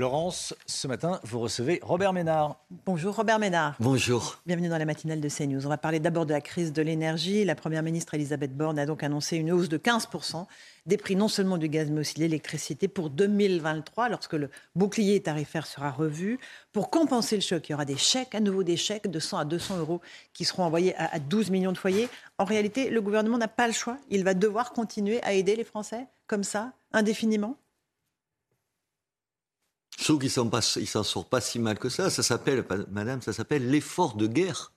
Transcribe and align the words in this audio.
Laurence, 0.00 0.54
ce 0.64 0.88
matin, 0.88 1.20
vous 1.24 1.40
recevez 1.40 1.78
Robert 1.82 2.14
Ménard. 2.14 2.56
Bonjour 2.86 3.14
Robert 3.14 3.38
Ménard. 3.38 3.76
Bonjour. 3.80 4.40
Bienvenue 4.46 4.70
dans 4.70 4.78
la 4.78 4.86
matinale 4.86 5.20
de 5.20 5.28
CNews. 5.28 5.66
On 5.66 5.68
va 5.68 5.76
parler 5.76 6.00
d'abord 6.00 6.24
de 6.24 6.32
la 6.32 6.40
crise 6.40 6.72
de 6.72 6.80
l'énergie. 6.80 7.44
La 7.44 7.54
Première 7.54 7.82
ministre 7.82 8.14
Elisabeth 8.14 8.56
Borne 8.56 8.78
a 8.78 8.86
donc 8.86 9.02
annoncé 9.02 9.36
une 9.36 9.52
hausse 9.52 9.68
de 9.68 9.76
15% 9.76 10.46
des 10.86 10.96
prix 10.96 11.16
non 11.16 11.28
seulement 11.28 11.58
du 11.58 11.68
gaz 11.68 11.90
mais 11.90 12.00
aussi 12.00 12.14
de 12.14 12.20
l'électricité 12.20 12.88
pour 12.88 13.10
2023 13.10 14.08
lorsque 14.08 14.32
le 14.32 14.48
bouclier 14.74 15.20
tarifaire 15.20 15.66
sera 15.66 15.90
revu. 15.90 16.38
Pour 16.72 16.88
compenser 16.88 17.36
le 17.36 17.42
choc, 17.42 17.68
il 17.68 17.72
y 17.72 17.74
aura 17.74 17.84
des 17.84 17.98
chèques, 17.98 18.34
à 18.34 18.40
nouveau 18.40 18.62
des 18.62 18.78
chèques 18.78 19.10
de 19.10 19.18
100 19.18 19.36
à 19.36 19.44
200 19.44 19.80
euros 19.80 20.00
qui 20.32 20.46
seront 20.46 20.64
envoyés 20.64 20.96
à 20.96 21.18
12 21.18 21.50
millions 21.50 21.72
de 21.72 21.78
foyers. 21.78 22.08
En 22.38 22.44
réalité, 22.44 22.88
le 22.88 23.02
gouvernement 23.02 23.36
n'a 23.36 23.48
pas 23.48 23.66
le 23.66 23.74
choix. 23.74 23.98
Il 24.08 24.24
va 24.24 24.32
devoir 24.32 24.72
continuer 24.72 25.22
à 25.24 25.34
aider 25.34 25.56
les 25.56 25.64
Français 25.64 26.06
comme 26.26 26.42
ça, 26.42 26.72
indéfiniment? 26.94 27.58
Je 29.98 30.04
trouve 30.04 30.18
qu'il 30.18 30.30
s'en 30.30 31.02
sort 31.04 31.26
pas 31.26 31.40
si 31.40 31.58
mal 31.58 31.78
que 31.78 31.88
ça. 31.88 32.10
Ça 32.10 32.22
s'appelle, 32.22 32.64
madame, 32.90 33.20
ça 33.22 33.32
s'appelle 33.32 33.70
l'effort 33.70 34.14
de 34.14 34.26
guerre. 34.26 34.72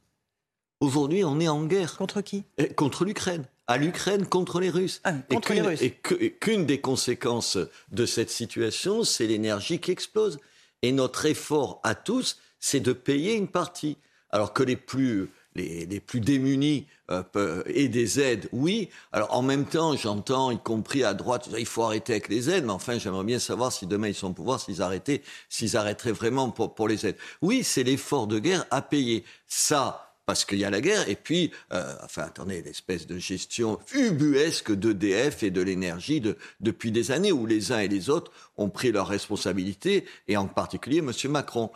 Aujourd'hui, 0.79 1.23
on 1.23 1.39
est 1.39 1.47
en 1.47 1.63
guerre. 1.63 1.95
Contre 1.95 2.21
qui? 2.21 2.43
Contre 2.75 3.05
l'Ukraine. 3.05 3.45
À 3.67 3.77
l'Ukraine 3.77 4.25
contre 4.25 4.59
les 4.59 4.69
Russes. 4.69 4.99
Ah, 5.05 5.13
contre 5.13 5.53
les 5.53 5.61
Russes. 5.61 5.81
Et 5.81 5.91
qu'une 5.91 6.65
des 6.65 6.81
conséquences 6.81 7.57
de 7.91 8.05
cette 8.05 8.29
situation, 8.29 9.05
c'est 9.05 9.27
l'énergie 9.27 9.79
qui 9.79 9.91
explose. 9.91 10.39
Et 10.81 10.91
notre 10.91 11.25
effort 11.25 11.79
à 11.83 11.95
tous, 11.95 12.37
c'est 12.59 12.81
de 12.81 12.91
payer 12.91 13.35
une 13.35 13.47
partie. 13.47 13.97
Alors 14.29 14.51
que 14.51 14.63
les 14.63 14.75
plus 14.75 15.29
les, 15.55 15.99
plus 15.99 16.19
démunis 16.19 16.85
euh, 17.11 17.63
et 17.67 17.87
des 17.87 18.19
aides, 18.19 18.49
oui. 18.51 18.89
Alors 19.11 19.35
en 19.35 19.41
même 19.41 19.65
temps, 19.65 19.95
j'entends, 19.95 20.51
y 20.51 20.59
compris 20.59 21.03
à 21.03 21.13
droite, 21.13 21.49
il 21.57 21.65
faut 21.65 21.83
arrêter 21.83 22.13
avec 22.13 22.29
les 22.29 22.49
aides, 22.49 22.65
mais 22.65 22.71
enfin, 22.71 22.97
j'aimerais 22.97 23.23
bien 23.23 23.39
savoir 23.39 23.71
si 23.71 23.85
demain 23.85 24.07
ils 24.07 24.15
sont 24.15 24.31
au 24.31 24.33
pouvoir, 24.33 24.59
s'ils 24.59 24.81
arrêtaient, 24.81 25.21
s'ils 25.49 25.77
arrêteraient 25.77 26.11
vraiment 26.11 26.49
pour, 26.49 26.73
pour 26.73 26.87
les 26.87 27.05
aides. 27.05 27.17
Oui, 27.41 27.63
c'est 27.63 27.83
l'effort 27.83 28.27
de 28.27 28.39
guerre 28.39 28.65
à 28.71 28.81
payer. 28.81 29.23
Ça, 29.47 30.13
parce 30.25 30.45
qu'il 30.45 30.59
y 30.59 30.65
a 30.65 30.69
la 30.69 30.81
guerre, 30.81 31.07
et 31.09 31.15
puis, 31.15 31.51
euh, 31.73 31.95
enfin, 32.03 32.23
attendez, 32.23 32.61
l'espèce 32.61 33.07
de 33.07 33.17
gestion 33.17 33.79
ubuesque 33.93 34.71
d'EDF 34.71 35.43
et 35.43 35.51
de 35.51 35.61
l'énergie 35.61 36.21
de, 36.21 36.37
depuis 36.61 36.91
des 36.91 37.11
années, 37.11 37.31
où 37.31 37.45
les 37.45 37.71
uns 37.71 37.79
et 37.79 37.87
les 37.87 38.09
autres 38.09 38.31
ont 38.57 38.69
pris 38.69 38.91
leurs 38.91 39.07
responsabilités, 39.07 40.05
et 40.27 40.37
en 40.37 40.47
particulier 40.47 40.99
M. 40.99 41.11
Macron. 41.29 41.71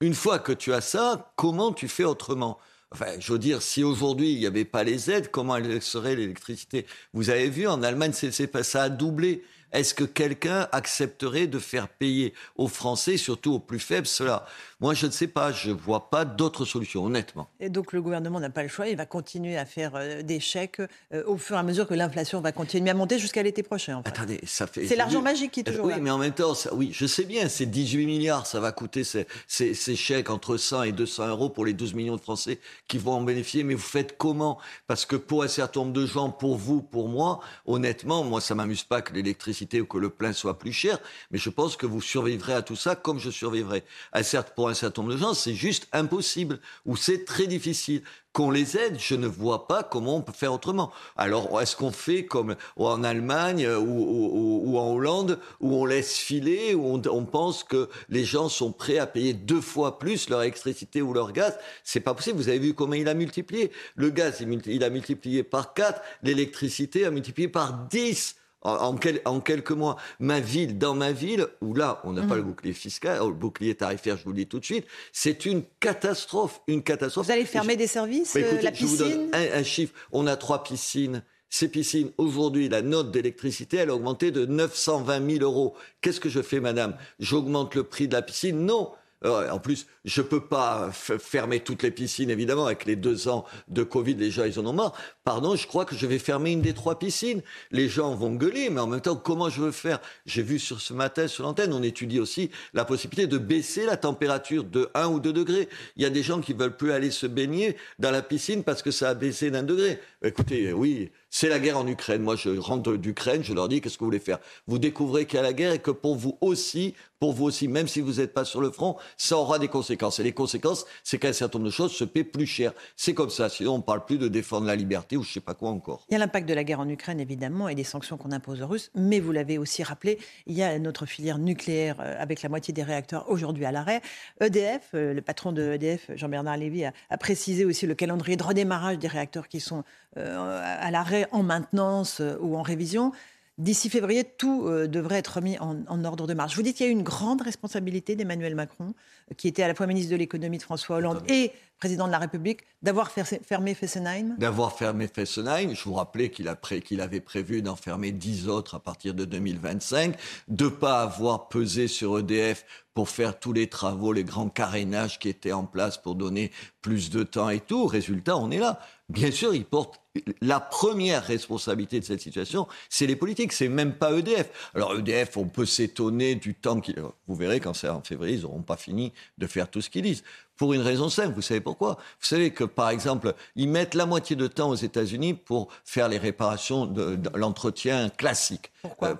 Une 0.00 0.14
fois 0.14 0.38
que 0.38 0.52
tu 0.52 0.74
as 0.74 0.82
ça, 0.82 1.32
comment 1.36 1.72
tu 1.72 1.88
fais 1.88 2.04
autrement? 2.04 2.58
Enfin, 2.98 3.12
je 3.18 3.30
veux 3.30 3.38
dire, 3.38 3.60
si 3.60 3.84
aujourd'hui 3.84 4.32
il 4.32 4.38
n'y 4.38 4.46
avait 4.46 4.64
pas 4.64 4.82
les 4.82 5.10
aides, 5.10 5.30
comment 5.30 5.58
serait 5.82 6.16
l'électricité? 6.16 6.86
Vous 7.12 7.28
avez 7.28 7.50
vu, 7.50 7.66
en 7.66 7.82
Allemagne, 7.82 8.12
c'est, 8.14 8.62
ça 8.62 8.84
a 8.84 8.88
doublé. 8.88 9.44
Est-ce 9.72 9.94
que 9.94 10.04
quelqu'un 10.04 10.68
accepterait 10.72 11.46
de 11.46 11.58
faire 11.58 11.88
payer 11.88 12.34
aux 12.56 12.68
Français, 12.68 13.16
surtout 13.16 13.54
aux 13.54 13.58
plus 13.58 13.78
faibles, 13.78 14.06
cela? 14.06 14.46
Moi, 14.80 14.94
je 14.94 15.06
ne 15.06 15.10
sais 15.10 15.26
pas, 15.26 15.52
je 15.52 15.70
ne 15.70 15.74
vois 15.74 16.10
pas 16.10 16.24
d'autre 16.24 16.64
solution, 16.64 17.04
honnêtement. 17.04 17.48
Et 17.60 17.70
donc 17.70 17.92
le 17.92 18.02
gouvernement 18.02 18.40
n'a 18.40 18.50
pas 18.50 18.62
le 18.62 18.68
choix, 18.68 18.88
il 18.88 18.96
va 18.96 19.06
continuer 19.06 19.56
à 19.56 19.64
faire 19.64 19.92
euh, 19.94 20.22
des 20.22 20.38
chèques 20.38 20.80
euh, 21.12 21.24
au 21.26 21.38
fur 21.38 21.56
et 21.56 21.58
à 21.58 21.62
mesure 21.62 21.88
que 21.88 21.94
l'inflation 21.94 22.40
va 22.40 22.52
continuer 22.52 22.90
à 22.90 22.94
monter 22.94 23.18
jusqu'à 23.18 23.42
l'été 23.42 23.62
prochain. 23.62 24.02
Attendez, 24.04 24.40
ça 24.44 24.66
fait. 24.66 24.86
C'est 24.86 24.96
l'argent 24.96 25.22
magique 25.22 25.52
qui 25.52 25.60
est 25.60 25.64
toujours 25.64 25.86
oui, 25.86 25.92
là. 25.92 25.96
Oui, 25.96 26.02
mais 26.02 26.10
en 26.10 26.18
même 26.18 26.34
temps, 26.34 26.54
ça, 26.54 26.74
oui, 26.74 26.90
je 26.92 27.06
sais 27.06 27.24
bien, 27.24 27.48
c'est 27.48 27.66
18 27.66 28.06
milliards, 28.06 28.46
ça 28.46 28.60
va 28.60 28.70
coûter 28.70 29.02
ces, 29.02 29.26
ces, 29.48 29.72
ces, 29.74 29.96
chèques 29.96 30.30
entre 30.30 30.58
100 30.58 30.84
et 30.84 30.92
200 30.92 31.28
euros 31.28 31.48
pour 31.48 31.64
les 31.64 31.72
12 31.72 31.94
millions 31.94 32.16
de 32.16 32.20
Français 32.20 32.60
qui 32.86 32.98
vont 32.98 33.12
en 33.12 33.22
bénéficier. 33.22 33.64
Mais 33.64 33.74
vous 33.74 33.80
faites 33.80 34.16
comment? 34.18 34.58
Parce 34.86 35.06
que 35.06 35.16
pour 35.16 35.42
un 35.42 35.48
certain 35.48 35.80
nombre 35.80 35.92
de 35.92 36.06
gens, 36.06 36.30
pour 36.30 36.56
vous, 36.56 36.82
pour 36.82 37.08
moi, 37.08 37.40
honnêtement, 37.64 38.24
moi, 38.24 38.42
ça 38.42 38.54
m'amuse 38.54 38.84
pas 38.84 39.00
que 39.00 39.14
l'électricité 39.14 39.55
ou 39.80 39.86
que 39.86 39.98
le 39.98 40.10
plein 40.10 40.32
soit 40.32 40.58
plus 40.58 40.72
cher, 40.72 40.98
mais 41.30 41.38
je 41.38 41.50
pense 41.50 41.76
que 41.76 41.86
vous 41.86 42.00
survivrez 42.00 42.52
à 42.52 42.62
tout 42.62 42.76
ça 42.76 42.94
comme 42.94 43.18
je 43.18 43.30
survivrai. 43.30 43.84
À 44.12 44.22
certes, 44.22 44.52
pour 44.54 44.68
un 44.68 44.74
certain 44.74 45.02
nombre 45.02 45.14
de 45.14 45.18
gens, 45.18 45.34
c'est 45.34 45.54
juste 45.54 45.88
impossible 45.92 46.60
ou 46.84 46.96
c'est 46.96 47.24
très 47.24 47.46
difficile. 47.46 48.02
Qu'on 48.32 48.50
les 48.50 48.76
aide, 48.76 48.98
je 48.98 49.14
ne 49.14 49.26
vois 49.26 49.66
pas 49.66 49.82
comment 49.82 50.16
on 50.16 50.20
peut 50.20 50.32
faire 50.32 50.52
autrement. 50.52 50.92
Alors, 51.16 51.58
est-ce 51.58 51.74
qu'on 51.74 51.90
fait 51.90 52.26
comme 52.26 52.54
en 52.76 53.02
Allemagne 53.02 53.64
euh, 53.64 53.78
ou, 53.78 54.76
en 54.76 54.92
Hollande, 54.92 55.38
où 55.60 55.74
on 55.74 55.86
laisse 55.86 56.18
filer, 56.18 56.74
où 56.74 57.00
on, 57.02 57.24
pense 57.24 57.64
que 57.64 57.88
les 58.10 58.24
gens 58.24 58.50
sont 58.50 58.72
prêts 58.72 58.98
à 58.98 59.06
payer 59.06 59.32
deux 59.32 59.62
fois 59.62 59.98
plus 59.98 60.28
leur 60.28 60.42
électricité 60.42 61.00
ou 61.00 61.14
leur 61.14 61.32
gaz? 61.32 61.58
C'est 61.82 62.00
pas 62.00 62.12
possible. 62.12 62.36
Vous 62.36 62.50
avez 62.50 62.58
vu 62.58 62.74
comment 62.74 62.92
il 62.92 63.08
a 63.08 63.14
multiplié. 63.14 63.72
Le 63.94 64.10
gaz, 64.10 64.44
il 64.66 64.84
a 64.84 64.90
multiplié 64.90 65.42
par 65.42 65.72
4, 65.72 66.02
l'électricité 66.22 67.06
a 67.06 67.10
multiplié 67.10 67.48
par 67.48 67.86
10 67.88 68.36
en, 68.62 69.40
quelques 69.40 69.70
mois. 69.70 69.96
Ma 70.18 70.40
ville, 70.40 70.78
dans 70.78 70.94
ma 70.94 71.12
ville, 71.12 71.46
où 71.60 71.74
là, 71.74 72.00
on 72.04 72.12
n'a 72.12 72.22
pas 72.22 72.34
le 72.34 72.42
mhm. 72.42 72.48
bouclier 72.48 72.72
fiscal, 72.72 73.18
le 73.18 73.32
bouclier 73.32 73.74
tarifaire, 73.74 74.16
je 74.16 74.24
vous 74.24 74.30
le 74.30 74.36
dis 74.36 74.46
tout 74.46 74.58
de 74.58 74.64
suite, 74.64 74.86
c'est 75.12 75.46
une 75.46 75.62
catastrophe, 75.80 76.60
une 76.66 76.82
catastrophe. 76.82 77.26
Vous 77.26 77.32
allez 77.32 77.44
fermer 77.44 77.76
des 77.76 77.86
services, 77.86 78.34
euh, 78.36 78.60
la 78.62 78.72
piscine 78.72 78.88
vous 78.88 78.96
donne 78.96 79.30
un, 79.32 79.62
chiffre. 79.62 79.94
On 80.12 80.26
a 80.26 80.36
trois 80.36 80.62
piscines. 80.62 81.22
Ces 81.48 81.68
piscines, 81.68 82.10
aujourd'hui, 82.18 82.68
la 82.68 82.82
note 82.82 83.12
d'électricité, 83.12 83.76
elle 83.76 83.90
a 83.90 83.94
augmenté 83.94 84.32
de 84.32 84.46
920 84.46 85.30
000 85.38 85.44
euros. 85.44 85.74
Qu'est-ce 86.00 86.20
que 86.20 86.28
je 86.28 86.42
fais, 86.42 86.58
madame? 86.58 86.96
J'augmente 87.20 87.76
le 87.76 87.84
prix 87.84 88.08
de 88.08 88.14
la 88.14 88.22
piscine? 88.22 88.66
Non 88.66 88.90
en 89.26 89.58
plus, 89.58 89.86
je 90.04 90.22
peux 90.22 90.46
pas 90.46 90.90
fermer 90.92 91.60
toutes 91.60 91.82
les 91.82 91.90
piscines, 91.90 92.30
évidemment, 92.30 92.66
avec 92.66 92.84
les 92.84 92.96
deux 92.96 93.28
ans 93.28 93.44
de 93.68 93.82
Covid, 93.82 94.14
les 94.14 94.30
gens, 94.30 94.44
ils 94.44 94.58
en 94.58 94.66
ont 94.66 94.72
marre. 94.72 94.92
Pardon, 95.24 95.56
je 95.56 95.66
crois 95.66 95.84
que 95.84 95.96
je 95.96 96.06
vais 96.06 96.18
fermer 96.18 96.52
une 96.52 96.62
des 96.62 96.74
trois 96.74 96.98
piscines. 96.98 97.42
Les 97.70 97.88
gens 97.88 98.14
vont 98.14 98.34
gueuler, 98.34 98.70
mais 98.70 98.80
en 98.80 98.86
même 98.86 99.00
temps, 99.00 99.16
comment 99.16 99.48
je 99.48 99.60
veux 99.60 99.72
faire? 99.72 100.00
J'ai 100.24 100.42
vu 100.42 100.58
sur 100.58 100.80
ce 100.80 100.92
matin, 100.92 101.28
sur 101.28 101.44
l'antenne, 101.44 101.72
on 101.72 101.82
étudie 101.82 102.20
aussi 102.20 102.50
la 102.74 102.84
possibilité 102.84 103.26
de 103.26 103.38
baisser 103.38 103.86
la 103.86 103.96
température 103.96 104.64
de 104.64 104.88
1 104.94 105.08
ou 105.08 105.20
2 105.20 105.32
degrés. 105.32 105.68
Il 105.96 106.02
y 106.02 106.06
a 106.06 106.10
des 106.10 106.22
gens 106.22 106.40
qui 106.40 106.52
veulent 106.52 106.76
plus 106.76 106.92
aller 106.92 107.10
se 107.10 107.26
baigner 107.26 107.76
dans 107.98 108.10
la 108.10 108.22
piscine 108.22 108.64
parce 108.64 108.82
que 108.82 108.90
ça 108.90 109.10
a 109.10 109.14
baissé 109.14 109.50
d'un 109.50 109.62
degré. 109.62 110.00
Écoutez, 110.22 110.72
oui, 110.72 111.10
c'est 111.38 111.50
la 111.50 111.58
guerre 111.58 111.76
en 111.76 111.86
Ukraine. 111.86 112.22
Moi, 112.22 112.34
je 112.34 112.48
rentre 112.48 112.96
d'Ukraine, 112.96 113.44
je 113.44 113.52
leur 113.52 113.68
dis 113.68 113.82
qu'est-ce 113.82 113.96
que 113.96 114.00
vous 114.00 114.06
voulez 114.06 114.20
faire? 114.20 114.38
Vous 114.66 114.78
découvrez 114.78 115.26
qu'il 115.26 115.36
y 115.36 115.40
a 115.40 115.42
la 115.42 115.52
guerre 115.52 115.72
et 115.72 115.78
que 115.78 115.90
pour 115.90 116.16
vous 116.16 116.38
aussi, 116.40 116.94
pour 117.20 117.34
vous 117.34 117.44
aussi, 117.44 117.68
même 117.68 117.88
si 117.88 118.00
vous 118.00 118.14
n'êtes 118.14 118.32
pas 118.32 118.46
sur 118.46 118.62
le 118.62 118.70
front, 118.70 118.96
ça 119.18 119.36
aura 119.36 119.58
des 119.58 119.68
conséquences. 119.68 120.18
Et 120.18 120.22
les 120.22 120.32
conséquences, 120.32 120.86
c'est 121.04 121.18
qu'un 121.18 121.34
certain 121.34 121.58
nombre 121.58 121.68
de 121.68 121.74
choses 121.74 121.92
se 121.92 122.04
paient 122.04 122.24
plus 122.24 122.46
cher. 122.46 122.72
C'est 122.96 123.12
comme 123.12 123.28
ça. 123.28 123.50
Sinon, 123.50 123.74
on 123.74 123.78
ne 123.78 123.82
parle 123.82 124.06
plus 124.06 124.16
de 124.16 124.28
défendre 124.28 124.66
la 124.66 124.76
liberté 124.76 125.18
ou 125.18 125.22
je 125.24 125.28
ne 125.28 125.32
sais 125.34 125.40
pas 125.40 125.52
quoi 125.52 125.68
encore. 125.68 126.06
Il 126.08 126.12
y 126.12 126.16
a 126.16 126.18
l'impact 126.18 126.48
de 126.48 126.54
la 126.54 126.64
guerre 126.64 126.80
en 126.80 126.88
Ukraine, 126.88 127.20
évidemment, 127.20 127.68
et 127.68 127.74
des 127.74 127.84
sanctions 127.84 128.16
qu'on 128.16 128.32
impose 128.32 128.62
aux 128.62 128.66
Russes. 128.66 128.90
Mais 128.94 129.20
vous 129.20 129.32
l'avez 129.32 129.58
aussi 129.58 129.82
rappelé, 129.82 130.18
il 130.46 130.54
y 130.54 130.62
a 130.62 130.78
notre 130.78 131.04
filière 131.04 131.38
nucléaire 131.38 131.96
euh, 132.00 132.14
avec 132.18 132.40
la 132.40 132.48
moitié 132.48 132.72
des 132.72 132.82
réacteurs 132.82 133.28
aujourd'hui 133.28 133.66
à 133.66 133.72
l'arrêt. 133.72 134.00
EDF, 134.40 134.88
euh, 134.94 135.12
le 135.12 135.20
patron 135.20 135.52
de 135.52 135.72
EDF, 135.72 136.10
Jean-Bernard 136.14 136.56
Lévy, 136.56 136.86
a, 136.86 137.18
précisé 137.18 137.66
aussi 137.66 137.86
le 137.86 137.94
calendrier 137.94 138.36
de 138.38 138.42
redémarrage 138.42 138.98
des 138.98 139.08
réacteurs 139.08 139.48
qui 139.48 139.60
sont 139.60 139.84
à 140.16 140.90
l'arrêt 140.90 141.28
en 141.32 141.42
maintenance 141.42 142.20
euh, 142.20 142.36
ou 142.40 142.56
en 142.56 142.62
révision. 142.62 143.12
D'ici 143.58 143.88
février, 143.88 144.22
tout 144.22 144.66
euh, 144.66 144.86
devrait 144.86 145.16
être 145.16 145.36
remis 145.36 145.58
en, 145.58 146.04
ordre 146.04 146.26
de 146.26 146.34
marche. 146.34 146.52
Je 146.52 146.56
vous 146.56 146.62
dis 146.62 146.74
qu'il 146.74 146.84
y 146.84 146.88
a 146.90 146.92
eu 146.92 146.94
une 146.94 147.02
grande 147.02 147.40
responsabilité 147.40 148.14
d'Emmanuel 148.14 148.54
Macron, 148.54 148.92
qui 149.38 149.48
était 149.48 149.62
à 149.62 149.68
la 149.68 149.74
fois 149.74 149.86
ministre 149.86 150.12
de 150.12 150.16
l'économie 150.16 150.58
de 150.58 150.62
François 150.62 150.96
Hollande 150.96 151.22
et 151.26 151.52
président 151.78 152.06
de 152.06 152.12
la 152.12 152.18
République, 152.18 152.60
d'avoir 152.82 153.10
fermé 153.10 153.72
Fessenheim? 153.74 154.36
D'avoir 154.36 154.76
fermé 154.76 155.08
Fessenheim. 155.08 155.74
Je 155.74 155.84
vous 155.84 155.94
rappelais 155.94 156.28
qu'il 156.28 157.00
avait 157.00 157.20
prévu 157.20 157.62
d'en 157.62 157.76
fermer 157.76 158.12
10 158.12 158.48
autres 158.48 158.74
à 158.74 158.80
partir 158.80 159.14
de 159.14 159.24
2025, 159.24 160.16
de 160.48 160.64
ne 160.64 160.68
pas 160.68 161.00
avoir 161.00 161.48
pesé 161.48 161.88
sur 161.88 162.18
EDF 162.18 162.66
pour 162.92 163.08
faire 163.08 163.38
tous 163.38 163.54
les 163.54 163.68
travaux, 163.68 164.12
les 164.12 164.24
grands 164.24 164.48
carénages 164.48 165.18
qui 165.18 165.30
étaient 165.30 165.52
en 165.52 165.64
place 165.64 165.96
pour 165.96 166.14
donner 166.14 166.50
plus 166.82 167.08
de 167.10 167.22
temps 167.22 167.48
et 167.48 167.60
tout. 167.60 167.86
Résultat, 167.86 168.36
on 168.36 168.50
est 168.50 168.58
là. 168.58 168.80
Bien 169.08 169.30
sûr, 169.30 169.54
il 169.54 169.64
porte 169.64 170.00
la 170.40 170.58
première 170.58 171.24
responsabilité 171.24 172.00
de 172.00 172.04
cette 172.04 172.20
situation, 172.20 172.66
c'est 172.88 173.06
les 173.06 173.14
politiques, 173.14 173.52
c'est 173.52 173.68
même 173.68 173.94
pas 173.94 174.12
EDF. 174.12 174.70
Alors 174.74 174.96
EDF, 174.96 175.36
on 175.36 175.46
peut 175.46 175.66
s'étonner 175.66 176.34
du 176.34 176.54
temps 176.54 176.80
qu'ils... 176.80 177.00
Vous 177.28 177.34
verrez, 177.36 177.60
quand 177.60 177.72
c'est 177.72 177.88
en 177.88 178.02
février, 178.02 178.34
ils 178.36 178.42
n'auront 178.42 178.62
pas 178.62 178.76
fini 178.76 179.12
de 179.38 179.46
faire 179.46 179.70
tout 179.70 179.80
ce 179.80 179.90
qu'ils 179.90 180.02
disent. 180.02 180.24
Pour 180.56 180.72
une 180.72 180.80
raison 180.80 181.08
simple, 181.08 181.34
vous 181.34 181.42
savez 181.42 181.60
pourquoi? 181.60 181.94
Vous 182.20 182.26
savez 182.26 182.50
que, 182.50 182.64
par 182.64 182.90
exemple, 182.90 183.34
ils 183.54 183.68
mettent 183.68 183.94
la 183.94 184.06
moitié 184.06 184.34
de 184.34 184.48
temps 184.48 184.70
aux 184.70 184.74
États-Unis 184.74 185.34
pour 185.34 185.68
faire 185.84 186.08
les 186.08 186.18
réparations 186.18 186.86
de, 186.86 187.16
l'entretien 187.34 188.08
classique. 188.08 188.72
Pourquoi? 188.82 189.08
Euh, 189.08 189.14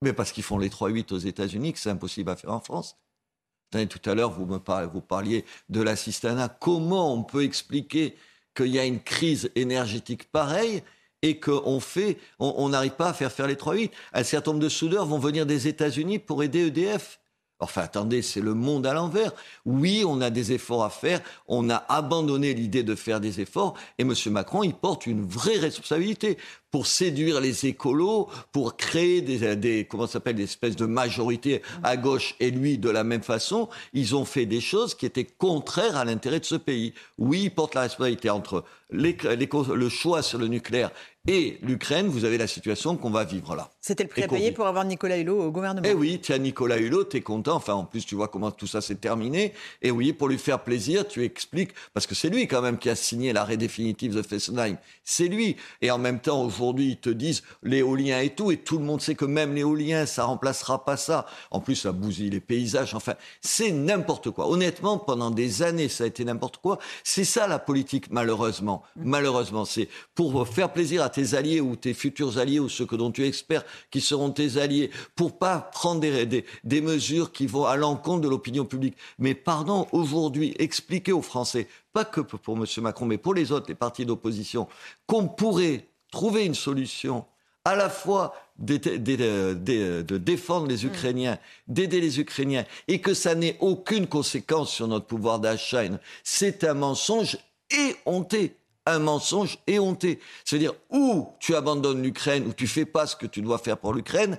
Mais 0.00 0.14
parce 0.14 0.32
qu'ils 0.32 0.44
font 0.44 0.58
les 0.58 0.70
3-8 0.70 1.12
aux 1.12 1.18
États-Unis, 1.18 1.74
que 1.74 1.78
c'est 1.78 1.90
impossible 1.90 2.30
à 2.30 2.36
faire 2.36 2.52
en 2.52 2.60
France. 2.60 2.96
Tout 3.70 4.08
à 4.08 4.14
l'heure, 4.14 4.30
vous 4.30 4.46
me 4.46 4.58
parliez, 4.58 4.88
vous 4.90 5.00
parliez 5.02 5.44
de 5.68 5.82
l'assistanat. 5.82 6.48
Comment 6.48 7.12
on 7.12 7.22
peut 7.24 7.42
expliquer 7.42 8.16
qu'il 8.56 8.68
y 8.68 8.78
a 8.78 8.84
une 8.84 9.00
crise 9.00 9.50
énergétique 9.54 10.30
pareille 10.32 10.82
et 11.22 11.38
qu'on 11.38 11.80
fait, 11.80 12.18
on 12.38 12.68
n'arrive 12.68 12.92
pas 12.92 13.10
à 13.10 13.12
faire 13.12 13.32
faire 13.32 13.46
les 13.46 13.54
3-8 13.54 13.90
Un 14.12 14.24
certain 14.24 14.52
nombre 14.52 14.62
de 14.62 14.68
soudeurs 14.68 15.06
vont 15.06 15.18
venir 15.18 15.46
des 15.46 15.68
États-Unis 15.68 16.18
pour 16.18 16.42
aider 16.42 16.66
EDF. 16.66 17.20
Enfin, 17.58 17.82
attendez, 17.82 18.20
c'est 18.20 18.42
le 18.42 18.52
monde 18.52 18.86
à 18.86 18.92
l'envers. 18.92 19.32
Oui, 19.64 20.04
on 20.06 20.20
a 20.20 20.28
des 20.28 20.52
efforts 20.52 20.84
à 20.84 20.90
faire. 20.90 21.20
On 21.48 21.70
a 21.70 21.84
abandonné 21.88 22.52
l'idée 22.52 22.82
de 22.82 22.94
faire 22.94 23.18
des 23.18 23.40
efforts. 23.40 23.74
Et 23.98 24.02
M. 24.02 24.12
Macron, 24.26 24.62
il 24.62 24.74
porte 24.74 25.06
une 25.06 25.24
vraie 25.24 25.56
responsabilité 25.56 26.36
pour 26.70 26.86
séduire 26.86 27.40
les 27.40 27.64
écolos, 27.64 28.28
pour 28.52 28.76
créer 28.76 29.22
des, 29.22 29.56
des 29.56 29.86
comment 29.86 30.06
s'appelle, 30.06 30.36
des 30.36 30.42
espèces 30.42 30.76
de 30.76 30.84
majorités 30.84 31.62
à 31.82 31.96
gauche 31.96 32.34
et 32.40 32.50
lui 32.50 32.76
de 32.76 32.90
la 32.90 33.04
même 33.04 33.22
façon. 33.22 33.70
Ils 33.94 34.14
ont 34.14 34.26
fait 34.26 34.44
des 34.44 34.60
choses 34.60 34.94
qui 34.94 35.06
étaient 35.06 35.24
contraires 35.24 35.96
à 35.96 36.04
l'intérêt 36.04 36.40
de 36.40 36.44
ce 36.44 36.56
pays. 36.56 36.92
Oui, 37.16 37.44
il 37.44 37.50
porte 37.50 37.74
la 37.74 37.82
responsabilité 37.82 38.28
entre 38.28 38.64
le 38.90 39.88
choix 39.88 40.22
sur 40.22 40.38
le 40.38 40.48
nucléaire 40.48 40.90
et 41.28 41.58
l'Ukraine, 41.62 42.06
vous 42.06 42.24
avez 42.24 42.38
la 42.38 42.46
situation 42.46 42.96
qu'on 42.96 43.10
va 43.10 43.24
vivre 43.24 43.56
là. 43.56 43.70
C'était 43.86 44.02
le 44.02 44.08
prix 44.08 44.24
à 44.24 44.26
payer 44.26 44.50
pour 44.50 44.66
avoir 44.66 44.84
Nicolas 44.84 45.16
Hulot 45.16 45.44
au 45.44 45.52
gouvernement. 45.52 45.86
Eh 45.88 45.94
oui, 45.94 46.18
tiens, 46.20 46.38
Nicolas 46.38 46.76
Hulot, 46.76 47.04
t'es 47.04 47.20
content. 47.20 47.54
Enfin, 47.54 47.74
en 47.74 47.84
plus, 47.84 48.04
tu 48.04 48.16
vois 48.16 48.26
comment 48.26 48.50
tout 48.50 48.66
ça 48.66 48.80
s'est 48.80 48.96
terminé. 48.96 49.52
Et 49.80 49.92
oui, 49.92 50.12
pour 50.12 50.26
lui 50.26 50.38
faire 50.38 50.64
plaisir, 50.64 51.06
tu 51.06 51.22
expliques, 51.22 51.70
parce 51.94 52.04
que 52.04 52.16
c'est 52.16 52.28
lui 52.28 52.48
quand 52.48 52.62
même 52.62 52.78
qui 52.78 52.90
a 52.90 52.96
signé 52.96 53.32
l'arrêt 53.32 53.56
définitif 53.56 54.12
de 54.12 54.22
Fessenheim. 54.22 54.76
C'est 55.04 55.28
lui. 55.28 55.54
Et 55.82 55.92
en 55.92 55.98
même 55.98 56.18
temps, 56.18 56.44
aujourd'hui, 56.44 56.88
ils 56.88 56.96
te 56.96 57.10
disent 57.10 57.44
l'éolien 57.62 58.22
et 58.22 58.30
tout, 58.30 58.50
et 58.50 58.56
tout 58.56 58.78
le 58.78 58.84
monde 58.84 59.00
sait 59.00 59.14
que 59.14 59.24
même 59.24 59.54
l'éolien, 59.54 60.04
ça 60.04 60.24
remplacera 60.24 60.84
pas 60.84 60.96
ça. 60.96 61.24
En 61.52 61.60
plus, 61.60 61.76
ça 61.76 61.92
bousille 61.92 62.30
les 62.30 62.40
paysages. 62.40 62.92
Enfin, 62.92 63.14
c'est 63.40 63.70
n'importe 63.70 64.32
quoi. 64.32 64.48
Honnêtement, 64.48 64.98
pendant 64.98 65.30
des 65.30 65.62
années, 65.62 65.88
ça 65.88 66.02
a 66.02 66.06
été 66.08 66.24
n'importe 66.24 66.56
quoi. 66.56 66.80
C'est 67.04 67.22
ça 67.22 67.46
la 67.46 67.60
politique, 67.60 68.10
malheureusement. 68.10 68.82
Malheureusement, 68.96 69.64
c'est 69.64 69.88
pour 70.16 70.48
faire 70.48 70.72
plaisir 70.72 71.04
à 71.04 71.08
tes 71.08 71.34
alliés 71.34 71.60
ou 71.60 71.76
tes 71.76 71.94
futurs 71.94 72.38
alliés 72.38 72.58
ou 72.58 72.68
ceux 72.68 72.84
que 72.84 72.96
dont 72.96 73.12
tu 73.12 73.24
espères 73.24 73.62
qui 73.90 74.00
seront 74.00 74.30
tes 74.30 74.58
alliés 74.58 74.90
pour 75.14 75.38
pas 75.38 75.58
prendre 75.58 76.00
des, 76.00 76.44
des, 76.64 76.80
mesures 76.80 77.32
qui 77.32 77.46
vont 77.46 77.64
à 77.64 77.76
l'encontre 77.76 78.22
de 78.22 78.28
l'opinion 78.28 78.64
publique. 78.64 78.96
Mais 79.18 79.34
pardon, 79.34 79.86
aujourd'hui, 79.92 80.54
expliquer 80.58 81.12
aux 81.12 81.22
Français, 81.22 81.68
pas 81.92 82.04
que 82.04 82.20
pour 82.20 82.56
M. 82.56 82.64
Macron, 82.78 83.06
mais 83.06 83.18
pour 83.18 83.34
les 83.34 83.52
autres, 83.52 83.66
les 83.68 83.74
partis 83.74 84.06
d'opposition, 84.06 84.68
qu'on 85.06 85.28
pourrait 85.28 85.86
trouver 86.10 86.44
une 86.44 86.54
solution 86.54 87.24
à 87.64 87.74
la 87.74 87.90
fois 87.90 88.34
de 88.58 90.16
défendre 90.16 90.68
les 90.68 90.84
mm. 90.84 90.86
Ukrainiens, 90.86 91.38
d'aider 91.66 92.00
les 92.00 92.20
Ukrainiens, 92.20 92.64
et 92.86 93.00
que 93.00 93.12
ça 93.12 93.34
n'ait 93.34 93.56
aucune 93.60 94.06
conséquence 94.06 94.70
sur 94.70 94.86
notre 94.86 95.06
pouvoir 95.06 95.40
d'achat, 95.40 95.82
c'est 96.22 96.64
un 96.64 96.74
mensonge 96.74 97.38
éhonté 97.70 98.56
un 98.86 98.98
mensonge 98.98 99.58
éhonté. 99.66 100.20
C'est-à-dire, 100.44 100.72
ou 100.90 101.28
tu 101.40 101.54
abandonnes 101.54 102.02
l'Ukraine, 102.02 102.46
ou 102.46 102.52
tu 102.52 102.66
fais 102.66 102.86
pas 102.86 103.06
ce 103.06 103.16
que 103.16 103.26
tu 103.26 103.42
dois 103.42 103.58
faire 103.58 103.78
pour 103.78 103.92
l'Ukraine, 103.92 104.38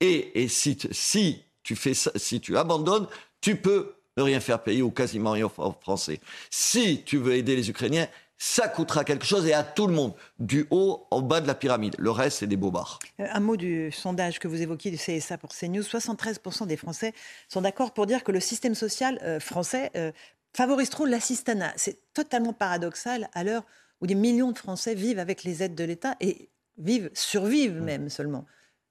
et, 0.00 0.46
si, 0.48 0.78
si, 0.92 1.42
tu 1.64 1.74
fais 1.74 1.92
si 1.94 2.40
tu 2.40 2.56
abandonnes, 2.56 3.08
tu 3.40 3.56
peux 3.56 3.94
ne 4.16 4.22
rien 4.22 4.40
faire 4.40 4.62
payer 4.62 4.82
ou 4.82 4.90
quasiment 4.90 5.32
rien 5.32 5.46
aux 5.46 5.74
Français. 5.80 6.20
Si 6.50 7.02
tu 7.04 7.18
veux 7.18 7.34
aider 7.34 7.56
les 7.56 7.68
Ukrainiens, 7.70 8.06
ça 8.38 8.68
coûtera 8.68 9.04
quelque 9.04 9.26
chose 9.26 9.46
et 9.46 9.52
à 9.52 9.64
tout 9.64 9.88
le 9.88 9.94
monde, 9.94 10.14
du 10.38 10.66
haut 10.70 11.06
au 11.10 11.20
bas 11.20 11.40
de 11.40 11.46
la 11.46 11.54
pyramide. 11.54 11.96
Le 11.98 12.10
reste, 12.10 12.38
c'est 12.38 12.46
des 12.46 12.56
bobards. 12.56 13.00
Euh, 13.20 13.26
un 13.30 13.40
mot 13.40 13.56
du 13.56 13.90
sondage 13.90 14.38
que 14.38 14.46
vous 14.46 14.62
évoquiez 14.62 14.92
du 14.92 14.96
CSA 14.96 15.38
pour 15.38 15.50
CNews. 15.50 15.82
73% 15.82 16.66
des 16.66 16.76
Français 16.76 17.12
sont 17.48 17.60
d'accord 17.60 17.92
pour 17.92 18.06
dire 18.06 18.22
que 18.22 18.30
le 18.30 18.40
système 18.40 18.76
social 18.76 19.18
euh, 19.22 19.40
français 19.40 19.90
euh, 19.96 20.12
favorise 20.52 20.90
trop 20.90 21.06
l'assistanat. 21.06 21.72
C'est 21.76 22.12
totalement 22.12 22.52
paradoxal 22.52 23.28
à 23.34 23.44
l'heure 23.44 23.64
où 24.00 24.06
des 24.06 24.14
millions 24.14 24.52
de 24.52 24.58
Français 24.58 24.94
vivent 24.94 25.18
avec 25.18 25.44
les 25.44 25.62
aides 25.62 25.74
de 25.74 25.84
l'État 25.84 26.16
et 26.20 26.50
vivent, 26.76 27.10
survivent 27.14 27.80
même 27.80 28.08
seulement. 28.08 28.46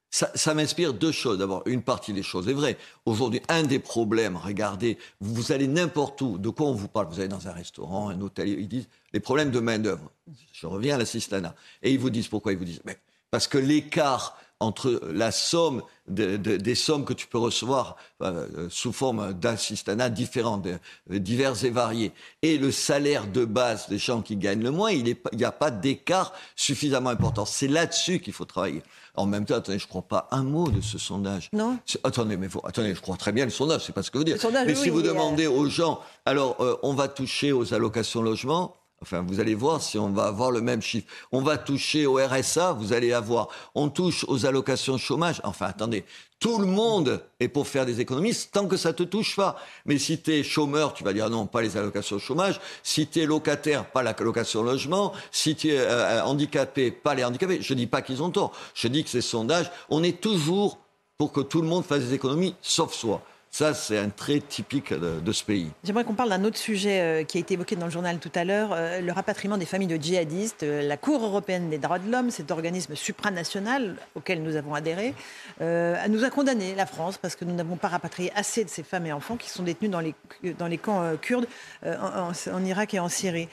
Ça, 0.09 0.54
m'inspire 0.54 0.94
deux 0.94 1.12
choses. 1.12 1.38
D'abord, 1.38 1.63
une 1.65 1.83
partie 1.83 2.13
des 2.13 2.24
choses 2.24 2.48
est 2.48 2.54
vraie. 2.54 2.77
Aujourd'hui, 3.06 3.42
un 3.50 3.63
des 3.63 3.77
problèmes, 3.77 4.38
regardez, 4.38 4.98
vous 5.19 5.51
allez 5.51 5.68
n'importe 5.68 6.21
où, 6.21 6.38
de 6.38 6.50
quoi 6.50 6.68
on 6.68 6.74
vous 6.74 6.88
parle? 6.88 7.07
Vous 7.07 7.19
allez 7.19 7.27
dans 7.27 7.48
un 7.48 7.51
restaurant, 7.51 8.10
un 8.10 8.19
hôtel, 8.21 8.48
ils 8.48 8.69
disent 8.69 8.88
les 9.13 9.19
problèmes 9.19 9.51
de 9.51 9.60
main-d'œuvre. 9.60 10.12
Je 10.53 10.65
reviens 10.65 10.95
à 10.95 10.98
l'assistanat. 10.98 11.56
Et 11.83 11.92
ils 11.92 12.00
vous 12.00 12.10
disent 12.10 12.30
pourquoi? 12.30 12.53
Ils 12.53 12.57
vous 12.57 12.65
disent 12.65 12.81
mais 12.86 12.98
parce 13.30 13.48
que 13.48 13.57
l'écart 13.57 14.39
entre 14.59 15.01
la 15.13 15.31
somme 15.31 15.83
des 16.07 16.75
sommes 16.75 17.04
que 17.06 17.13
tu 17.13 17.27
peux 17.27 17.38
recevoir 17.38 17.98
euh, 18.24 18.68
sous 18.69 18.94
forme 18.94 19.33
d'assistanat 19.33 20.09
différents, 20.09 20.62
divers 21.09 21.63
et 21.65 21.69
variés, 21.69 22.12
et 22.42 22.57
le 22.57 22.71
salaire 22.71 23.27
de 23.27 23.45
base 23.45 23.89
des 23.89 23.98
gens 23.98 24.21
qui 24.21 24.38
gagnent 24.38 24.63
le 24.63 24.71
moins, 24.71 24.92
il 24.92 25.18
n'y 25.33 25.44
a 25.44 25.51
pas 25.51 25.69
d'écart 25.69 26.33
suffisamment 26.56 27.09
important. 27.09 27.45
C'est 27.45 27.68
là-dessus 27.68 28.19
qu'il 28.19 28.33
faut 28.33 28.45
travailler. 28.45 28.83
En 29.15 29.25
même 29.25 29.45
temps, 29.45 29.56
attendez, 29.56 29.80
je 29.80 29.86
ne 29.86 29.89
crois 29.89 30.04
pas 30.04 30.27
un 30.31 30.44
mot 30.44 30.69
de 30.69 30.80
ce 30.80 30.98
sondage. 30.98 31.50
Non. 31.51 31.77
Attendez, 32.03 32.38
mais 32.38 32.48
attendez, 32.63 32.95
je 32.95 33.01
crois 33.01 33.18
très 33.18 33.31
bien 33.31 33.45
le 33.45 33.51
sondage, 33.51 33.83
c'est 33.86 33.94
pas 33.94 34.03
ce 34.03 34.12
que 34.12 34.18
vous 34.18 34.24
dites. 34.24 34.45
mais 34.65 34.75
si 34.75 34.89
vous 34.89 35.01
demandez 35.01 35.48
aux 35.48 35.68
gens, 35.68 36.00
alors 36.25 36.62
euh, 36.62 36.77
on 36.83 36.94
va 36.94 37.07
toucher 37.07 37.51
aux 37.51 37.74
allocations 37.74 38.21
logement, 38.21 38.75
Enfin, 39.02 39.22
vous 39.22 39.40
allez 39.40 39.54
voir 39.54 39.82
si 39.82 40.00
on 40.00 40.10
va 40.10 40.26
avoir 40.26 40.50
le 40.50 40.60
même 40.60 40.82
chiffre. 40.82 41.08
On 41.32 41.42
va 41.42 41.58
toucher 41.58 42.08
au 42.08 42.16
RSA, 42.16 42.74
vous 42.74 42.94
allez 42.94 43.14
avoir. 43.14 43.50
On 43.76 43.90
touche 43.90 44.26
aux 44.28 44.48
allocations 44.48 44.98
chômage. 44.98 45.40
Enfin, 45.44 45.68
attendez, 45.68 46.04
tout 46.40 46.58
le 46.58 46.66
monde 46.66 47.24
est 47.40 47.48
pour 47.48 47.68
faire 47.68 47.86
des 47.86 48.02
économies 48.02 48.36
tant 48.52 48.68
que 48.68 48.76
ça 48.76 48.94
te 48.94 49.04
touche 49.04 49.36
pas. 49.36 49.56
Mais 49.86 50.00
si 50.00 50.20
tu 50.20 50.32
es 50.32 50.44
chômeur, 50.44 50.96
tu 50.96 51.04
vas 51.04 51.14
dire 51.14 51.30
non, 51.30 51.46
pas 51.46 51.62
les 51.62 51.78
allocations 51.78 52.18
chômage. 52.18 52.60
Si 52.82 53.06
tu 53.06 53.22
es 53.22 53.26
locataire, 53.28 53.86
pas 53.92 54.02
la 54.02 54.16
location 54.20 54.64
logement. 54.64 55.14
Si 55.32 55.56
tu 55.56 55.70
es 55.70 55.78
euh, 55.78 56.24
handicapé, 56.24 56.90
pas 56.90 57.14
les 57.14 57.24
handicapés. 57.24 57.60
Je 57.62 57.76
dis 57.76 57.88
pas 57.88 58.02
qu'ils 58.02 58.24
ont 58.24 58.32
tort. 58.32 58.52
Je 58.74 58.88
dis 58.88 59.04
que 59.04 59.12
ces 59.12 59.22
sondages, 59.22 59.72
on 59.90 60.02
est 60.02 60.20
toujours 60.20 60.80
pour 61.20 61.32
que 61.32 61.42
tout 61.42 61.62
le 61.62 61.68
monde 61.68 61.84
fasse 61.84 62.02
des 62.02 62.14
économies, 62.16 62.56
sauf 62.62 62.94
soi. 62.94 63.22
Ça, 63.50 63.74
c'est 63.74 63.98
un 63.98 64.10
trait 64.10 64.40
typique 64.40 64.94
de, 64.94 65.32
ce 65.32 65.44
pays. 65.44 65.72
J'aimerais 65.84 66.04
qu'on 66.04 66.14
parle 66.14 66.30
d'un 66.30 66.44
autre 66.44 66.58
sujet 66.58 67.02
euh, 67.02 67.24
qui 67.24 67.38
a 67.38 67.42
été 67.42 67.56
évoqué 67.56 67.76
dans 67.76 67.86
le 67.86 67.92
journal 67.92 68.20
tout 68.20 68.32
à 68.36 68.44
l'heure, 68.44 68.70
euh, 68.74 69.00
le 69.00 69.12
rapatriement 69.12 69.58
des 69.58 69.66
familles 69.66 69.88
de 69.88 69.96
djihadistes. 69.96 70.64
Euh, 70.64 70.88
la 70.88 70.98
Cour 70.98 71.24
européenne 71.24 71.70
des 71.70 71.78
droits 71.78 72.00
de 72.00 72.12
l'homme, 72.12 72.30
cet 72.30 72.52
organisme 72.52 72.96
supranational 72.96 73.96
auquel 74.16 74.44
nous 74.44 74.56
avons 74.56 74.74
adhéré, 74.74 75.14
nous 75.60 76.24
a 76.24 76.30
condamné 76.30 76.76
la 76.76 76.86
France 76.86 77.18
parce 77.18 77.36
que 77.36 77.46
nous 77.46 77.54
n'avons 77.54 77.78
pas 77.78 77.88
rapatrié 77.88 78.32
assez 78.36 78.64
de 78.64 78.70
ces 78.70 78.84
femmes 78.84 79.06
et 79.06 79.13
enfants 79.13 79.38
qui 79.38 79.50
sont 79.50 79.63
détenus 79.63 79.92
dans 79.92 80.01
les, 80.01 80.13
dans 80.58 80.68
les 80.68 80.77
camps 80.77 81.16
kurdes 81.22 81.48
en, 81.86 82.32
en, 82.32 82.66
Irak 82.66 82.94
et 82.94 83.00
en 83.00 83.10
Syrie. 83.10 83.48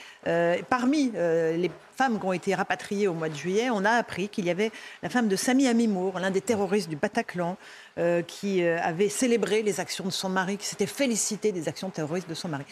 parmi 0.69 1.13
les 1.13 1.71
femmes 1.97 2.19
qui 2.19 2.27
ont 2.27 2.33
été 2.33 2.55
rapatriées 2.55 3.09
au 3.09 3.15
mois 3.15 3.29
de 3.29 3.35
juillet, 3.35 3.71
on 3.71 3.85
a 3.85 3.91
appris 3.93 4.29
qu'il 4.29 4.45
y 4.45 4.51
avait 4.51 4.73
la 5.03 5.09
femme 5.09 5.29
de 5.29 5.37
Sami 5.37 5.67
Amimour, 5.67 6.19
l'un 6.19 6.31
des 6.31 6.41
terroristes 6.41 6.89
du 6.89 6.97
Bataclan, 6.97 7.57
euh, 7.99 8.23
qui 8.23 8.63
euh, 8.63 8.81
avait 8.83 9.09
célébré 9.09 9.63
les 9.63 9.81
actions 9.81 10.05
de 10.05 10.11
son 10.11 10.29
mari, 10.29 10.57
qui 10.57 10.67
s'était 10.67 10.87
félicité 10.87 11.53
des 11.53 11.69
actions 11.69 11.91
terroristes 11.91 12.29
de 12.29 12.35
son 12.35 12.49
mari. 12.49 12.65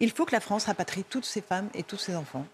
Il 0.00 0.10
faut 0.10 0.24
que 0.24 0.32
la 0.32 0.40
France 0.40 0.64
rapatrie 0.64 1.04
toutes 1.08 1.26
ces 1.26 1.42
femmes 1.42 1.68
et 1.74 1.82
tous 1.82 1.98
ces 1.98 2.16
enfants. 2.16 2.46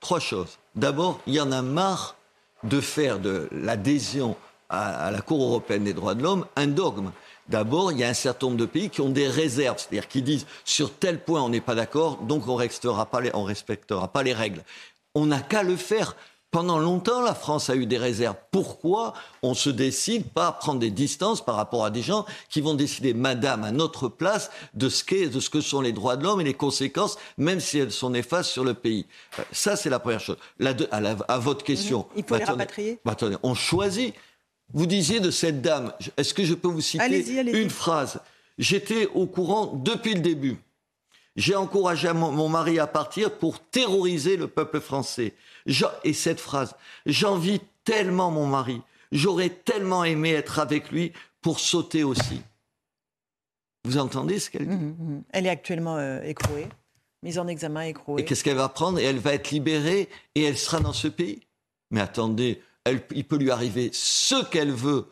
Trois 0.00 0.20
choses. 0.20 0.58
D'abord, 0.74 1.20
il 1.26 1.34
y 1.34 1.40
en 1.40 1.52
a 1.52 1.62
marre 1.62 2.16
de 2.62 2.80
faire 2.80 3.18
de 3.18 3.48
l'adhésion 3.52 4.36
à, 4.68 5.10
la 5.10 5.20
Cour 5.20 5.42
européenne 5.42 5.84
des 5.84 5.94
droits 5.94 6.14
de 6.14 6.22
l'homme 6.22 6.46
un 6.56 6.66
dogme. 6.66 7.10
D'abord, 7.50 7.90
il 7.90 7.98
y 7.98 8.04
a 8.04 8.08
un 8.08 8.14
certain 8.14 8.46
nombre 8.46 8.58
de 8.58 8.66
pays 8.66 8.90
qui 8.90 9.00
ont 9.00 9.08
des 9.08 9.26
réserves, 9.26 9.78
c'est-à-dire 9.78 10.08
qui 10.08 10.22
disent 10.22 10.46
sur 10.64 10.92
tel 10.92 11.22
point 11.22 11.42
on 11.42 11.48
n'est 11.48 11.60
pas 11.60 11.74
d'accord, 11.74 12.18
donc 12.18 12.46
on 12.46 12.52
ne 12.52 12.58
respectera 12.58 13.06
pas 13.06 14.22
les 14.22 14.32
règles. 14.32 14.62
On 15.14 15.26
n'a 15.26 15.40
qu'à 15.40 15.62
le 15.62 15.76
faire. 15.76 16.16
Pendant 16.52 16.80
longtemps, 16.80 17.22
la 17.22 17.34
France 17.34 17.70
a 17.70 17.76
eu 17.76 17.86
des 17.86 17.96
réserves. 17.96 18.34
Pourquoi 18.50 19.14
on 19.42 19.54
se 19.54 19.70
décide 19.70 20.24
pas 20.24 20.48
à 20.48 20.52
prendre 20.52 20.80
des 20.80 20.90
distances 20.90 21.44
par 21.44 21.54
rapport 21.54 21.84
à 21.84 21.90
des 21.90 22.02
gens 22.02 22.26
qui 22.48 22.60
vont 22.60 22.74
décider, 22.74 23.14
madame, 23.14 23.62
à 23.62 23.70
notre 23.70 24.08
place, 24.08 24.50
de 24.74 24.88
ce, 24.88 25.04
qu'est, 25.04 25.28
de 25.28 25.38
ce 25.38 25.48
que 25.48 25.60
sont 25.60 25.80
les 25.80 25.92
droits 25.92 26.16
de 26.16 26.24
l'homme 26.24 26.40
et 26.40 26.44
les 26.44 26.54
conséquences, 26.54 27.18
même 27.38 27.60
si 27.60 27.78
elles 27.78 27.92
sont 27.92 28.10
néfastes 28.10 28.50
sur 28.50 28.64
le 28.64 28.74
pays? 28.74 29.06
Euh, 29.38 29.42
Ça, 29.52 29.76
c'est 29.76 29.90
la 29.90 30.00
première 30.00 30.18
chose. 30.18 30.38
à, 30.90 31.38
votre 31.38 31.64
question. 31.64 32.06
Il 32.16 32.24
faut 32.24 32.34
les 32.34 32.42
rapatrier 32.42 32.98
bah, 33.04 33.12
attendez, 33.12 33.36
on 33.44 33.54
choisit. 33.54 34.14
Vous 34.72 34.86
disiez 34.86 35.20
de 35.20 35.30
cette 35.30 35.60
dame, 35.60 35.92
est-ce 36.16 36.34
que 36.34 36.44
je 36.44 36.54
peux 36.54 36.68
vous 36.68 36.80
citer 36.80 37.40
une 37.52 37.70
phrase? 37.70 38.20
J'étais 38.58 39.06
au 39.06 39.26
courant 39.26 39.66
depuis 39.66 40.14
le 40.14 40.20
début. 40.20 40.56
J'ai 41.36 41.54
encouragé 41.54 42.12
mon 42.12 42.48
mari 42.48 42.78
à 42.78 42.86
partir 42.86 43.38
pour 43.38 43.60
terroriser 43.60 44.36
le 44.36 44.48
peuple 44.48 44.80
français. 44.80 45.34
Et 46.04 46.12
cette 46.12 46.40
phrase, 46.40 46.74
j'envie 47.06 47.60
tellement 47.84 48.30
mon 48.30 48.46
mari, 48.46 48.82
j'aurais 49.12 49.48
tellement 49.48 50.04
aimé 50.04 50.30
être 50.30 50.58
avec 50.58 50.90
lui 50.90 51.12
pour 51.40 51.60
sauter 51.60 52.04
aussi. 52.04 52.42
Vous 53.84 53.96
entendez 53.96 54.38
ce 54.38 54.50
qu'elle 54.50 54.68
dit? 54.68 54.74
Mmh, 54.74 54.96
mmh, 54.98 55.14
mmh. 55.14 55.22
Elle 55.30 55.46
est 55.46 55.50
actuellement 55.50 55.96
euh, 55.96 56.20
écrouée, 56.22 56.68
mise 57.22 57.38
en 57.38 57.46
examen, 57.46 57.82
écrouée. 57.82 58.20
Et 58.20 58.24
qu'est-ce 58.26 58.44
qu'elle 58.44 58.58
va 58.58 58.68
prendre? 58.68 58.98
Et 58.98 59.04
elle 59.04 59.18
va 59.18 59.32
être 59.32 59.50
libérée 59.50 60.10
et 60.34 60.42
elle 60.42 60.58
sera 60.58 60.80
dans 60.80 60.92
ce 60.92 61.08
pays? 61.08 61.40
Mais 61.90 62.00
attendez, 62.00 62.60
il 63.14 63.24
peut 63.24 63.36
lui 63.36 63.50
arriver 63.50 63.90
ce 63.92 64.44
qu'elle 64.44 64.72
veut 64.72 65.06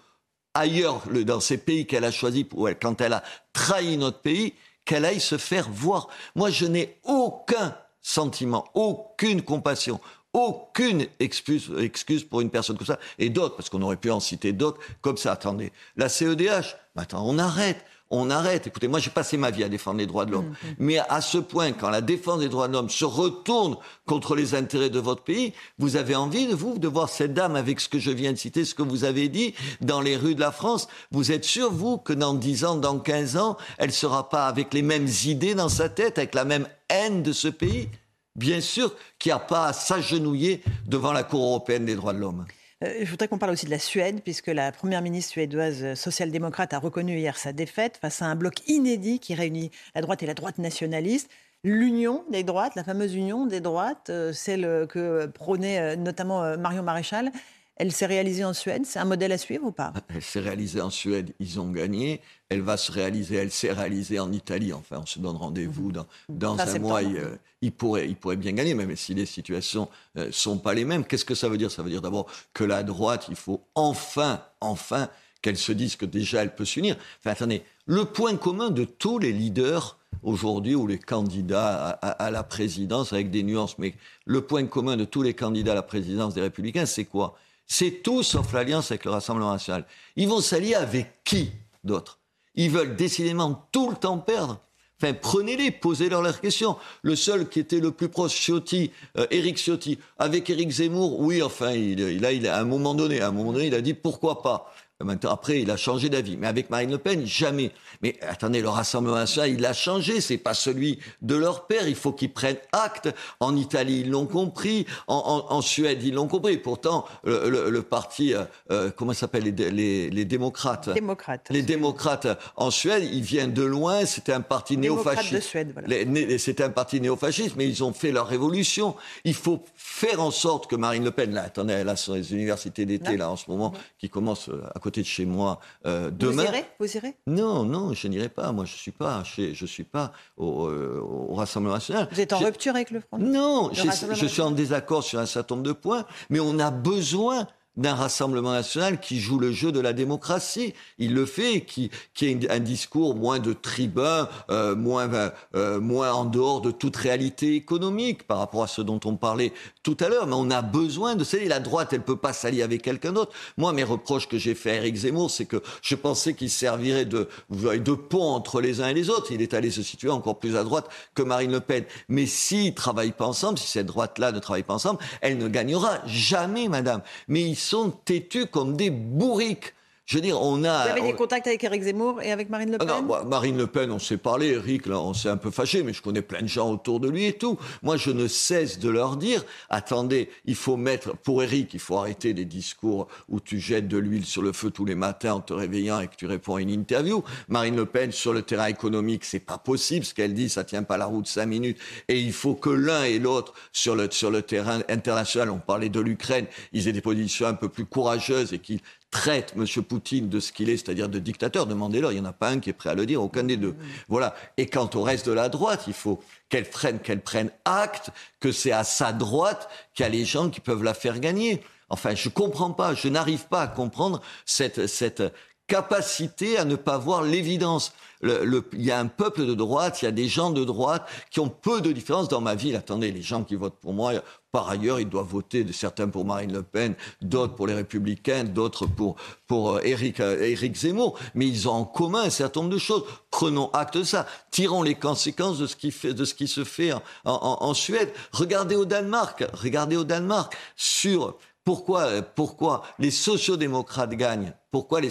ailleurs, 0.54 1.02
dans 1.25 1.40
ces 1.40 1.58
pays 1.58 1.87
qu'elle 1.87 2.04
a 2.04 2.11
choisis, 2.11 2.44
quand 2.80 3.00
elle 3.00 3.12
a 3.12 3.23
trahi 3.52 3.97
notre 3.97 4.20
pays, 4.20 4.54
qu'elle 4.85 5.04
aille 5.04 5.20
se 5.20 5.38
faire 5.38 5.68
voir. 5.70 6.08
Moi, 6.35 6.50
je 6.50 6.66
n'ai 6.66 6.99
aucun 7.04 7.76
sentiment, 8.00 8.64
aucune 8.75 9.42
compassion, 9.42 10.00
aucune 10.32 11.06
excuse, 11.20 11.70
excuse 11.78 12.25
pour 12.25 12.40
une 12.40 12.50
personne 12.50 12.76
comme 12.76 12.87
ça, 12.87 12.99
et 13.18 13.28
d'autres, 13.28 13.56
parce 13.56 13.68
qu'on 13.68 13.82
aurait 13.82 13.97
pu 13.97 14.11
en 14.11 14.20
citer 14.20 14.52
d'autres, 14.52 14.80
comme 15.00 15.16
ça. 15.16 15.32
Attendez, 15.32 15.73
la 15.97 16.08
CEDH, 16.08 16.76
maintenant, 16.94 17.23
on 17.26 17.38
arrête 17.38 17.85
on 18.10 18.30
arrête. 18.30 18.66
Écoutez, 18.66 18.88
moi 18.88 19.00
j'ai 19.00 19.10
passé 19.10 19.36
ma 19.36 19.50
vie 19.50 19.64
à 19.64 19.68
défendre 19.68 19.98
les 19.98 20.06
droits 20.06 20.24
de 20.24 20.32
l'homme. 20.32 20.48
Mm, 20.48 20.68
mm. 20.68 20.74
Mais 20.78 20.98
à 20.98 21.20
ce 21.20 21.38
point, 21.38 21.72
quand 21.72 21.90
la 21.90 22.00
défense 22.00 22.40
des 22.40 22.48
droits 22.48 22.68
de 22.68 22.72
l'homme 22.72 22.90
se 22.90 23.04
retourne 23.04 23.76
contre 24.06 24.34
les 24.34 24.54
intérêts 24.54 24.90
de 24.90 24.98
votre 24.98 25.22
pays, 25.22 25.52
vous 25.78 25.96
avez 25.96 26.14
envie 26.14 26.46
de 26.46 26.54
vous 26.54 26.78
de 26.78 26.88
voir 26.88 27.08
cette 27.08 27.34
dame 27.34 27.56
avec 27.56 27.80
ce 27.80 27.88
que 27.88 27.98
je 27.98 28.10
viens 28.10 28.32
de 28.32 28.38
citer, 28.38 28.64
ce 28.64 28.74
que 28.74 28.82
vous 28.82 29.04
avez 29.04 29.28
dit 29.28 29.54
dans 29.80 30.00
les 30.00 30.16
rues 30.16 30.34
de 30.34 30.40
la 30.40 30.52
France. 30.52 30.88
Vous 31.10 31.32
êtes 31.32 31.44
sûr, 31.44 31.70
vous, 31.70 31.98
que 31.98 32.12
dans 32.12 32.34
10 32.34 32.64
ans, 32.64 32.76
dans 32.76 32.98
15 32.98 33.36
ans, 33.36 33.56
elle 33.78 33.92
sera 33.92 34.28
pas 34.28 34.46
avec 34.46 34.72
les 34.72 34.82
mêmes 34.82 35.08
idées 35.26 35.54
dans 35.54 35.68
sa 35.68 35.88
tête, 35.88 36.18
avec 36.18 36.34
la 36.34 36.44
même 36.44 36.66
haine 36.88 37.22
de 37.22 37.32
ce 37.32 37.48
pays? 37.48 37.88
Bien 38.36 38.60
sûr 38.60 38.94
qu'il 39.18 39.30
n'y 39.30 39.36
a 39.36 39.40
pas 39.40 39.66
à 39.66 39.72
s'agenouiller 39.72 40.62
devant 40.86 41.12
la 41.12 41.24
Cour 41.24 41.42
européenne 41.42 41.84
des 41.84 41.96
droits 41.96 42.12
de 42.12 42.20
l'homme. 42.20 42.46
Euh, 42.85 43.00
je 43.02 43.11
voudrais 43.11 43.26
qu'on 43.26 43.38
parle 43.38 43.52
aussi 43.52 43.66
de 43.66 43.70
la 43.70 43.78
Suède, 43.80 44.20
puisque 44.23 44.47
la 44.47 44.70
première 44.70 45.02
ministre 45.02 45.32
suédoise 45.32 45.82
euh, 45.82 45.94
social-démocrate 45.97 46.73
a 46.73 46.78
reconnu 46.78 47.18
hier 47.18 47.37
sa 47.37 47.52
défaite 47.52 47.97
face 47.97 48.23
à 48.23 48.26
un 48.26 48.37
bloc 48.37 48.68
inédit 48.68 49.18
qui 49.18 49.35
réunit 49.35 49.73
la 49.97 50.00
droite 50.00 50.23
et 50.23 50.26
la 50.26 50.35
droite 50.35 50.58
nationaliste. 50.58 51.28
L'union 51.64 52.25
des 52.30 52.44
droites, 52.44 52.76
la 52.76 52.85
fameuse 52.85 53.16
union 53.16 53.47
des 53.47 53.61
droites, 53.61 54.11
euh, 54.11 54.32
celle 54.32 54.87
que 54.88 55.26
prônait 55.26 55.97
notamment 55.97 56.56
Marion 56.56 56.85
Maréchal, 56.85 57.32
elle 57.78 57.92
s'est 57.92 58.06
réalisée 58.06 58.44
en 58.44 58.52
Suède. 58.52 58.82
C'est 58.85 58.99
un 58.99 59.04
modèle 59.04 59.32
à 59.32 59.38
suivre 59.38 59.66
ou 59.66 59.73
pas? 59.73 59.92
Elle 60.14 60.23
s'est 60.23 60.40
réalisée 60.40 60.80
en 60.80 60.90
Suède. 60.90 61.32
Ils 61.38 61.61
ont 61.61 61.70
gagné. 61.70 62.20
Elle 62.49 62.61
va 62.61 62.76
se 62.76 62.90
réaliser. 62.90 63.37
Elle 63.37 63.52
s'est 63.52 63.73
réalisée 63.73 64.18
en 64.18 64.32
Italie. 64.32 64.73
Enfin, 64.73 64.99
on 65.00 65.06
se 65.06 65.18
donne 65.18 65.37
rendez-vous 65.37 65.92
dans, 65.92 66.06
dans 66.28 66.58
un 66.58 66.78
mois. 66.78 67.02
Il, 67.02 67.20
il, 67.62 67.73
pourrait, 67.73 68.08
il 68.08 68.16
pourrait 68.16 68.37
bien 68.37 68.52
gagner, 68.52 68.75
même 68.75 68.94
si 68.97 69.14
les 69.14 69.26
situations 69.26 69.88
ne 70.16 70.25
euh, 70.25 70.32
sont 70.32 70.58
pas 70.58 70.75
les 70.75 70.85
mêmes. 70.85 71.04
Qu'est-ce 71.04 71.25
que 71.25 71.37
ça 71.37 71.49
veut 71.49 71.58
dire? 71.58 71.70
Ça 71.70 71.82
veut 71.82 71.90
dire 71.90 72.02
d'abord 72.02 72.26
que 72.52 72.64
la 72.64 72.82
droite, 72.82 73.26
il 73.28 73.37
faut 73.37 73.62
enfin, 73.75 74.42
enfin, 74.61 75.08
qu'elle 75.40 75.56
se 75.56 75.73
dise 75.73 75.94
que 75.94 76.06
déjà 76.06 76.42
elle 76.42 76.54
peut 76.54 76.64
s'unir. 76.64 76.97
Enfin, 77.20 77.30
attendez, 77.30 77.62
le 77.87 78.04
point 78.04 78.37
commun 78.37 78.70
de 78.70 78.85
tous 78.85 79.18
les 79.18 79.32
leaders 79.32 79.99
aujourd'hui 80.25 80.75
ou 80.75 80.88
les 80.88 80.99
candidats 80.99 81.90
à, 81.90 82.08
à, 82.11 82.30
la 82.30 82.42
présidence 82.42 83.12
avec 83.12 83.30
des 83.30 83.44
nuances, 83.44 83.78
mais 83.78 83.94
le 84.25 84.40
point 84.40 84.66
commun 84.66 84.97
de 84.97 85.04
tous 85.04 85.23
les 85.23 85.35
candidats 85.35 85.73
à 85.73 85.76
la 85.76 85.82
présidence 85.82 86.35
des 86.35 86.40
Républicains, 86.40 86.87
c'est 86.87 87.04
quoi? 87.04 87.38
C'est 87.68 88.02
tout 88.02 88.22
sauf 88.22 88.52
l'alliance 88.52 88.90
avec 88.90 89.04
le 89.04 89.12
Rassemblement 89.12 89.52
national. 89.52 89.84
Ils 90.16 90.26
vont 90.26 90.40
s'allier 90.40 90.75
avec 90.75 91.22
qui 91.22 91.52
d'autre? 91.84 92.18
Ils 92.54 92.70
veulent 92.70 92.96
décidément 92.96 93.68
tout 93.70 93.90
le 93.90 93.96
temps 93.96 94.18
perdre. 94.18 94.58
Enfin, 95.00 95.14
prenez-les, 95.14 95.70
posez-leur 95.70 96.22
leurs 96.22 96.40
questions. 96.40 96.76
Le 97.02 97.14
seul 97.14 97.48
qui 97.48 97.60
était 97.60 97.78
le 97.78 97.92
plus 97.92 98.08
proche, 98.08 98.34
Ciotti, 98.34 98.90
euh, 99.16 99.26
Éric 99.30 99.56
Ciotti, 99.56 99.96
avec 100.18 100.50
Éric 100.50 100.70
Zemmour, 100.70 101.20
oui, 101.20 101.40
enfin, 101.40 101.70
il, 101.70 102.00
il, 102.00 102.48
a, 102.48 102.58
un 102.58 102.64
moment 102.64 102.94
donné, 102.94 103.20
à 103.20 103.28
un 103.28 103.30
moment 103.30 103.52
donné, 103.52 103.68
il 103.68 103.75
a 103.75 103.80
dit 103.80 103.94
pourquoi 103.94 104.42
pas. 104.42 104.75
Maintenant, 105.05 105.31
après, 105.31 105.61
il 105.61 105.71
a 105.71 105.76
changé 105.76 106.09
d'avis. 106.09 106.37
Mais 106.37 106.49
avec 106.49 106.71
Marine 106.71 106.90
Le 106.90 106.99
Pen, 106.99 107.25
jamais. 107.25 107.71
Mais 108.02 108.17
attendez, 108.28 108.61
le 108.61 108.69
Rassemblement 108.69 109.14
national, 109.14 109.50
il 109.50 109.64
a 109.64 109.73
changé. 109.73 110.21
C'est 110.21 110.38
pas 110.38 110.55
celui 110.55 110.99
de 111.23 111.37
leur 111.37 111.69
père. 111.69 111.87
Il 111.87 111.95
faut 111.95 112.11
qu'ils 112.11 112.33
prennent 112.33 112.57
acte. 112.73 113.09
En 113.38 113.55
Italie, 113.55 114.00
ils 114.00 114.11
l'ont 114.11 114.26
compris. 114.26 114.87
En, 115.07 115.47
en, 115.49 115.55
en, 115.55 115.61
Suède, 115.61 116.02
ils 116.02 116.14
l'ont 116.14 116.26
compris. 116.26 116.59
Pourtant, 116.59 117.05
le, 117.23 117.49
le, 117.49 117.71
le 117.71 117.83
parti, 117.83 118.35
euh, 118.35 118.43
euh 118.73 118.90
comment 118.90 119.12
s'appelle 119.12 119.45
les, 119.45 119.71
les, 119.71 120.11
les, 120.11 120.25
démocrates? 120.25 120.90
Démocrates. 120.93 121.47
Les 121.50 121.62
démocrates 121.62 122.26
en 122.57 122.73
Suède, 122.73 123.05
ils 123.05 123.23
viennent 123.23 123.55
de 123.55 123.62
loin. 123.62 124.05
C'était 124.05 124.33
un 124.33 124.40
parti 124.40 124.76
néofasciste. 124.76 125.57
Voilà. 125.75 126.38
C'était 126.38 126.64
un 126.64 126.71
parti 126.71 127.00
néofasciste, 127.00 127.55
mais 127.55 127.69
ils 127.69 127.85
ont 127.85 127.93
fait 127.93 128.11
leur 128.11 128.26
révolution. 128.26 128.97
Il 129.23 129.35
faut 129.35 129.62
faire 129.76 130.21
en 130.21 130.33
sorte 130.33 130.69
que 130.69 130.75
Marine 130.75 131.05
Le 131.05 131.12
Pen, 131.12 131.33
là, 131.33 131.43
attendez, 131.43 131.75
elle 131.75 131.88
a 131.88 131.95
ses 131.95 132.33
universités 132.33 132.85
d'été, 132.85 133.17
là, 133.17 133.31
en 133.31 133.37
ce 133.37 133.49
moment, 133.49 133.73
qui 134.00 134.09
commencent 134.09 134.49
euh, 134.49 134.64
à 134.75 134.81
côté 134.81 134.88
de 134.90 135.07
chez 135.07 135.25
moi 135.25 135.61
euh, 135.87 136.11
demain. 136.11 136.45
Vous 136.45 136.49
irez 136.49 136.64
Vous 136.80 136.97
irez 136.97 137.14
Non, 137.26 137.64
non, 137.64 137.92
je 137.92 138.09
n'irai 138.09 138.28
pas. 138.28 138.52
Moi, 138.52 138.64
je 138.64 138.75
suis 138.75 138.90
pas, 138.90 139.23
chez, 139.25 139.54
je 139.54 139.66
suis 139.66 139.85
pas 139.85 140.12
au, 140.37 140.66
euh, 140.66 141.00
au, 141.00 141.35
Rassemblement 141.35 141.75
national. 141.75 142.09
Vous 142.11 142.21
êtes 142.21 142.33
en 142.33 142.38
rupture 142.38 142.75
avec 142.75 142.90
le 142.90 143.00
Front 143.00 143.18
Non, 143.18 143.71
je 143.73 144.26
suis 144.26 144.42
en 144.42 144.50
désaccord 144.50 145.04
sur 145.04 145.18
un 145.18 145.26
certain 145.26 145.54
nombre 145.54 145.66
de 145.66 145.73
points, 145.73 146.04
mais 146.30 146.40
on 146.40 146.59
a 146.59 146.71
besoin 146.71 147.47
d'un 147.78 147.95
Rassemblement 147.95 148.52
national 148.52 149.00
qui 149.00 149.21
joue 149.21 149.38
le 149.38 149.52
jeu 149.52 149.73
de 149.73 149.80
la 149.80 149.92
démocratie. 149.92 150.75
Il 150.99 151.14
le 151.14 151.25
fait, 151.25 151.62
qui, 151.62 151.90
qui 152.12 152.37
a 152.49 152.52
un 152.52 152.59
discours 152.59 153.14
moins 153.14 153.38
de 153.38 153.52
tribun, 153.52 154.28
euh, 154.50 154.75
moins, 154.75 155.09
euh, 155.54 155.80
moins 155.80 156.12
en 156.12 156.25
dehors 156.25 156.61
de 156.61 156.73
toute 156.73 156.97
réalité 156.97 157.54
économique 157.54 158.26
par 158.26 158.38
rapport 158.38 158.64
à 158.64 158.66
ce 158.66 158.83
dont 158.83 159.00
on 159.04 159.16
parlait 159.16 159.52
tout 159.88 160.04
à 160.04 160.09
l'heure. 160.11 160.26
Mais 160.26 160.35
on 160.35 160.50
a 160.50 160.61
besoin 160.61 161.14
de 161.14 161.25
ça. 161.25 161.38
La 161.47 161.61
droite, 161.61 161.92
elle 161.92 162.02
peut 162.02 162.16
pas 162.16 162.35
s'allier 162.35 162.62
avec 162.62 162.83
quelqu'un 162.83 163.12
d'autre. 163.12 163.33
Moi, 163.57 163.73
mes 163.73 163.85
reproches 163.85 164.28
que 164.28 164.37
j'ai 164.37 164.54
fait 164.54 164.73
à 164.73 164.75
Eric 164.75 164.97
Zemmour, 164.97 165.30
c'est 165.30 165.47
que 165.47 165.62
je 165.80 165.95
pensais 165.95 166.35
qu'il 166.35 166.50
servirait 166.50 167.07
de, 167.07 167.28
de 167.50 167.92
pont 167.95 168.25
entre 168.35 168.61
les 168.61 168.83
uns 168.83 168.88
et 168.88 168.95
les 168.95 169.09
autres. 169.09 169.33
Il 169.33 169.40
est 169.40 169.54
allé 169.54 169.71
se 169.71 169.83
situer 169.83 170.11
encore 170.11 170.38
plus 170.38 170.57
à 170.57 170.64
droite 170.64 170.88
que 171.14 171.23
Marine 171.23 171.52
Le 171.52 171.61
Pen. 171.61 171.85
Mais 172.09 172.26
s'ils 172.26 172.75
travaillent 172.75 173.12
pas 173.12 173.26
ensemble, 173.26 173.59
si 173.59 173.66
cette 173.66 173.87
droite-là 173.87 174.33
ne 174.33 174.38
travaille 174.40 174.62
pas 174.62 174.75
ensemble, 174.75 175.00
elle 175.23 175.38
ne 175.38 175.49
gagnera 175.49 176.00
jamais, 176.07 176.68
madame. 176.68 177.00
Mais 177.28 177.42
ils 177.42 177.57
sont 177.57 177.90
têtus 177.90 178.47
comme 178.47 178.76
des 178.76 178.90
bourriques. 178.90 179.73
Je 180.08 180.14
veux 180.14 180.22
dire, 180.22 180.40
on 180.40 180.64
a. 180.64 180.84
Vous 180.84 180.90
avez 180.92 181.02
des 181.02 181.12
contacts 181.12 181.46
avec 181.48 181.62
Éric 181.62 181.82
Zemmour 181.82 182.22
et 182.22 182.32
avec 182.32 182.48
Marine 182.48 182.72
Le 182.72 182.78
Pen 182.78 182.88
ah 182.90 183.02
non, 183.02 183.24
Marine 183.26 183.58
Le 183.58 183.66
Pen, 183.66 183.90
on 183.90 183.98
s'est 183.98 184.16
parlé. 184.16 184.52
Éric, 184.52 184.86
là, 184.86 184.98
on 184.98 185.12
s'est 185.12 185.28
un 185.28 185.36
peu 185.36 185.50
fâché, 185.50 185.82
mais 185.82 185.92
je 185.92 186.00
connais 186.00 186.22
plein 186.22 186.40
de 186.40 186.46
gens 186.46 186.72
autour 186.72 186.98
de 186.98 187.10
lui 187.10 187.26
et 187.26 187.34
tout. 187.34 187.58
Moi, 187.82 187.98
je 187.98 188.10
ne 188.10 188.26
cesse 188.26 188.78
de 188.78 188.88
leur 188.88 189.18
dire 189.18 189.44
attendez, 189.68 190.30
il 190.46 190.54
faut 190.54 190.78
mettre. 190.78 191.14
Pour 191.14 191.42
Éric, 191.42 191.74
il 191.74 191.80
faut 191.80 191.98
arrêter 191.98 192.32
les 192.32 192.46
discours 192.46 193.08
où 193.28 193.38
tu 193.38 193.60
jettes 193.60 193.86
de 193.86 193.98
l'huile 193.98 194.24
sur 194.24 194.40
le 194.40 194.54
feu 194.54 194.70
tous 194.70 194.86
les 194.86 194.94
matins 194.94 195.34
en 195.34 195.40
te 195.40 195.52
réveillant 195.52 196.00
et 196.00 196.08
que 196.08 196.16
tu 196.16 196.24
réponds 196.24 196.54
à 196.54 196.62
une 196.62 196.70
interview. 196.70 197.22
Marine 197.48 197.76
Le 197.76 197.84
Pen, 197.84 198.10
sur 198.10 198.32
le 198.32 198.40
terrain 198.40 198.68
économique, 198.68 199.26
c'est 199.26 199.40
pas 199.40 199.58
possible. 199.58 200.06
Ce 200.06 200.14
qu'elle 200.14 200.32
dit, 200.32 200.48
ça 200.48 200.64
tient 200.64 200.84
pas 200.84 200.96
la 200.96 201.04
route 201.04 201.26
cinq 201.26 201.44
minutes. 201.44 201.76
Et 202.08 202.18
il 202.18 202.32
faut 202.32 202.54
que 202.54 202.70
l'un 202.70 203.04
et 203.04 203.18
l'autre, 203.18 203.52
sur 203.72 203.94
le, 203.94 204.08
sur 204.10 204.30
le 204.30 204.40
terrain 204.40 204.80
international, 204.88 205.50
on 205.50 205.58
parlait 205.58 205.90
de 205.90 206.00
l'Ukraine, 206.00 206.46
ils 206.72 206.88
aient 206.88 206.92
des 206.92 207.02
positions 207.02 207.46
un 207.46 207.52
peu 207.52 207.68
plus 207.68 207.84
courageuses 207.84 208.54
et 208.54 208.58
qu'ils 208.58 208.80
traite 209.10 209.54
M. 209.56 209.64
Poutine 209.84 210.28
de 210.28 210.40
ce 210.40 210.52
qu'il 210.52 210.68
est, 210.68 210.76
c'est-à-dire 210.76 211.08
de 211.08 211.18
dictateur. 211.18 211.66
Demandez-leur, 211.66 212.12
il 212.12 212.16
n'y 212.16 212.20
en 212.20 212.26
a 212.26 212.32
pas 212.32 212.50
un 212.50 212.60
qui 212.60 212.70
est 212.70 212.74
prêt 212.74 212.90
à 212.90 212.94
le 212.94 213.06
dire, 213.06 213.22
aucun 213.22 213.44
des 213.44 213.56
deux. 213.56 213.74
Voilà. 214.08 214.34
Et 214.56 214.66
quant 214.66 214.88
au 214.94 215.02
reste 215.02 215.26
de 215.26 215.32
la 215.32 215.48
droite, 215.48 215.84
il 215.86 215.94
faut 215.94 216.20
qu'elle 216.48 216.68
prenne, 216.68 216.98
qu'elle 216.98 217.20
prenne 217.20 217.50
acte 217.64 218.10
que 218.40 218.52
c'est 218.52 218.72
à 218.72 218.84
sa 218.84 219.12
droite 219.12 219.68
qu'il 219.94 220.04
y 220.04 220.06
a 220.06 220.10
les 220.10 220.24
gens 220.24 220.50
qui 220.50 220.60
peuvent 220.60 220.82
la 220.82 220.94
faire 220.94 221.20
gagner. 221.20 221.62
Enfin, 221.90 222.14
je 222.14 222.28
comprends 222.28 222.72
pas, 222.72 222.94
je 222.94 223.08
n'arrive 223.08 223.46
pas 223.46 223.62
à 223.62 223.66
comprendre 223.66 224.20
cette, 224.44 224.86
cette 224.86 225.22
capacité 225.68 226.58
à 226.58 226.64
ne 226.64 226.75
pas 226.75 226.98
voir 226.98 227.22
l'évidence. 227.22 227.92
Le, 228.20 228.44
le, 228.44 228.68
il 228.72 228.84
y 228.84 228.90
a 228.90 228.98
un 228.98 229.06
peuple 229.06 229.46
de 229.46 229.54
droite, 229.54 230.02
il 230.02 230.06
y 230.06 230.08
a 230.08 230.12
des 230.12 230.26
gens 230.26 230.50
de 230.50 230.64
droite 230.64 231.08
qui 231.30 231.38
ont 231.38 231.48
peu 231.48 231.80
de 231.80 231.92
différence 231.92 232.28
dans 232.28 232.40
ma 232.40 232.56
ville. 232.56 232.75
Attendez, 232.75 233.12
les 233.12 233.22
gens 233.22 233.44
qui 233.44 233.54
votent 233.54 233.78
pour 233.80 233.92
moi, 233.92 234.12
par 234.50 234.68
ailleurs, 234.68 234.98
ils 234.98 235.08
doivent 235.08 235.28
voter, 235.28 235.64
certains 235.72 236.08
pour 236.08 236.25
Marine 236.25 236.52
Le 236.52 236.64
Pen, 236.64 236.96
d'autres 237.22 237.54
pour 237.54 237.68
les 237.68 237.75
Républicains, 237.75 238.42
d'autres 238.42 238.87
pour, 238.87 239.14
pour 239.46 239.80
Éric, 239.82 240.18
euh, 240.18 240.42
Éric 240.42 240.75
Zemmour. 240.75 241.16
Mais 241.37 241.46
ils 241.46 241.68
ont 241.68 241.72
en 241.72 241.84
commun 241.84 242.22
un 242.22 242.30
certain 242.30 242.60
nombre 242.60 242.72
de 242.72 242.78
choses. 242.78 243.04
Prenons 243.30 243.70
acte 243.72 243.98
de 243.98 244.02
ça. 244.02 244.26
Tirons 244.50 244.82
les 244.82 244.96
conséquences 244.96 245.58
de 245.58 245.68
ce 245.68 245.76
qui, 245.76 245.92
fait, 245.92 246.12
de 246.12 246.25
ce 246.25 246.34
qui 246.34 246.48
se 246.48 246.64
fait 246.64 246.92
en, 246.92 247.02
en, 247.25 247.58
en 247.60 247.75
Suède. 247.75 248.10
Regardez 248.32 248.75
au 248.75 248.87
Danemark. 248.87 249.44
Regardez 249.52 249.96
au 249.96 250.04
Danemark 250.04 250.56
sur 250.75 251.37
pourquoi, 251.68 252.22
pourquoi 252.22 252.82
les 252.98 253.10
sociodémocrates 253.10 254.14
gagnent? 254.14 254.54
Pourquoi 254.70 255.02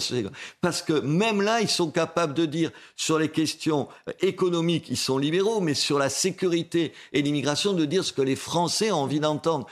Parce 0.60 0.82
que 0.82 0.92
même 0.92 1.40
là, 1.40 1.60
ils 1.60 1.68
sont 1.68 1.92
capables 1.92 2.34
de 2.34 2.46
dire 2.46 2.72
sur 2.96 3.16
les 3.16 3.28
questions 3.28 3.86
économiques, 4.22 4.86
ils 4.88 4.96
sont 4.96 5.18
libéraux, 5.18 5.60
mais 5.60 5.74
sur 5.74 6.00
la 6.00 6.08
sécurité 6.08 6.92
et 7.12 7.22
l'immigration, 7.22 7.74
de 7.74 7.84
dire 7.84 8.04
ce 8.04 8.12
que 8.12 8.22
les 8.22 8.34
Français 8.34 8.90
ont 8.90 9.02
envie 9.02 9.20
d'entendre 9.20 9.68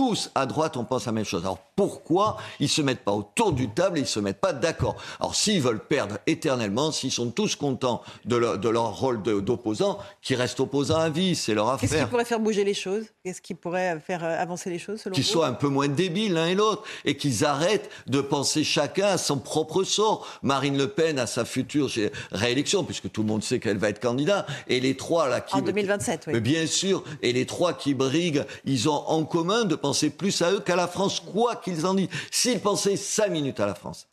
tous 0.00 0.30
à 0.34 0.46
droite, 0.46 0.78
on 0.78 0.84
pense 0.84 1.04
la 1.04 1.12
même 1.12 1.26
chose. 1.26 1.42
Alors 1.42 1.58
pourquoi 1.76 2.38
ils 2.58 2.70
se 2.70 2.80
mettent 2.80 3.04
pas 3.04 3.12
autour 3.12 3.52
du 3.52 3.68
table 3.68 3.98
et 3.98 4.00
ils 4.00 4.06
se 4.06 4.18
mettent 4.18 4.40
pas 4.40 4.54
d'accord? 4.54 4.96
Alors 5.20 5.34
s'ils 5.34 5.60
veulent 5.60 5.84
perdre 5.84 6.16
éternellement, 6.26 6.90
s'ils 6.90 7.12
sont 7.12 7.30
tous 7.30 7.54
contents 7.54 8.00
de 8.24 8.36
leur, 8.36 8.58
de 8.58 8.70
leur 8.70 8.98
rôle 8.98 9.22
d'opposant, 9.22 9.98
qu'ils 10.22 10.36
restent 10.36 10.60
opposants 10.60 10.96
à 10.96 11.10
vie, 11.10 11.36
c'est 11.36 11.52
leur 11.52 11.68
affaire. 11.68 11.90
Qu'est-ce 11.90 12.02
qui 12.02 12.08
pourrait 12.08 12.24
faire 12.24 12.40
bouger 12.40 12.64
les 12.64 12.72
choses? 12.72 13.04
Qu'est-ce 13.22 13.42
qui 13.42 13.52
pourrait 13.52 14.00
faire 14.00 14.24
euh, 14.24 14.40
avancer 14.40 14.70
les 14.70 14.78
choses 14.78 15.02
selon 15.02 15.14
Qu'ils 15.14 15.22
soient 15.22 15.46
un 15.46 15.52
peu 15.52 15.68
moins 15.68 15.88
débiles 15.88 16.32
l'un 16.32 16.46
et 16.46 16.54
l'autre 16.54 16.82
et 17.04 17.18
qu'ils 17.18 17.44
arrêtent 17.44 17.90
de 18.06 18.22
penser 18.22 18.64
chacun 18.64 19.08
à 19.08 19.18
son 19.18 19.36
propre 19.36 19.84
sort. 19.84 20.26
Marine 20.42 20.78
Le 20.78 20.88
Pen 20.88 21.18
à 21.18 21.26
sa 21.26 21.44
future 21.44 21.90
réélection, 22.32 22.84
puisque 22.84 23.12
tout 23.12 23.20
le 23.20 23.28
monde 23.28 23.42
sait 23.42 23.60
qu'elle 23.60 23.76
va 23.76 23.90
être 23.90 24.00
candidat, 24.00 24.46
et 24.66 24.80
les 24.80 24.96
trois 24.96 25.28
là 25.28 25.42
qui 25.42 25.56
en 25.56 25.60
2027, 25.60 26.24
oui. 26.28 26.40
Bien 26.40 26.66
sûr, 26.66 27.04
et 27.20 27.34
les 27.34 27.44
trois 27.44 27.74
qui 27.74 27.92
briguent, 27.92 28.46
ils 28.64 28.88
ont 28.88 29.04
en 29.06 29.24
commun 29.24 29.64
de 29.64 29.74
penser 29.74 29.89
plus 30.10 30.42
à 30.42 30.52
eux 30.52 30.60
qu'à 30.60 30.76
la 30.76 30.88
France, 30.88 31.20
quoi 31.20 31.56
qu'ils 31.56 31.86
en 31.86 31.94
disent. 31.94 32.08
S'ils 32.30 32.60
pensaient 32.60 32.96
cinq 32.96 33.28
minutes 33.28 33.60
à 33.60 33.66
la 33.66 33.74
France, 33.74 34.06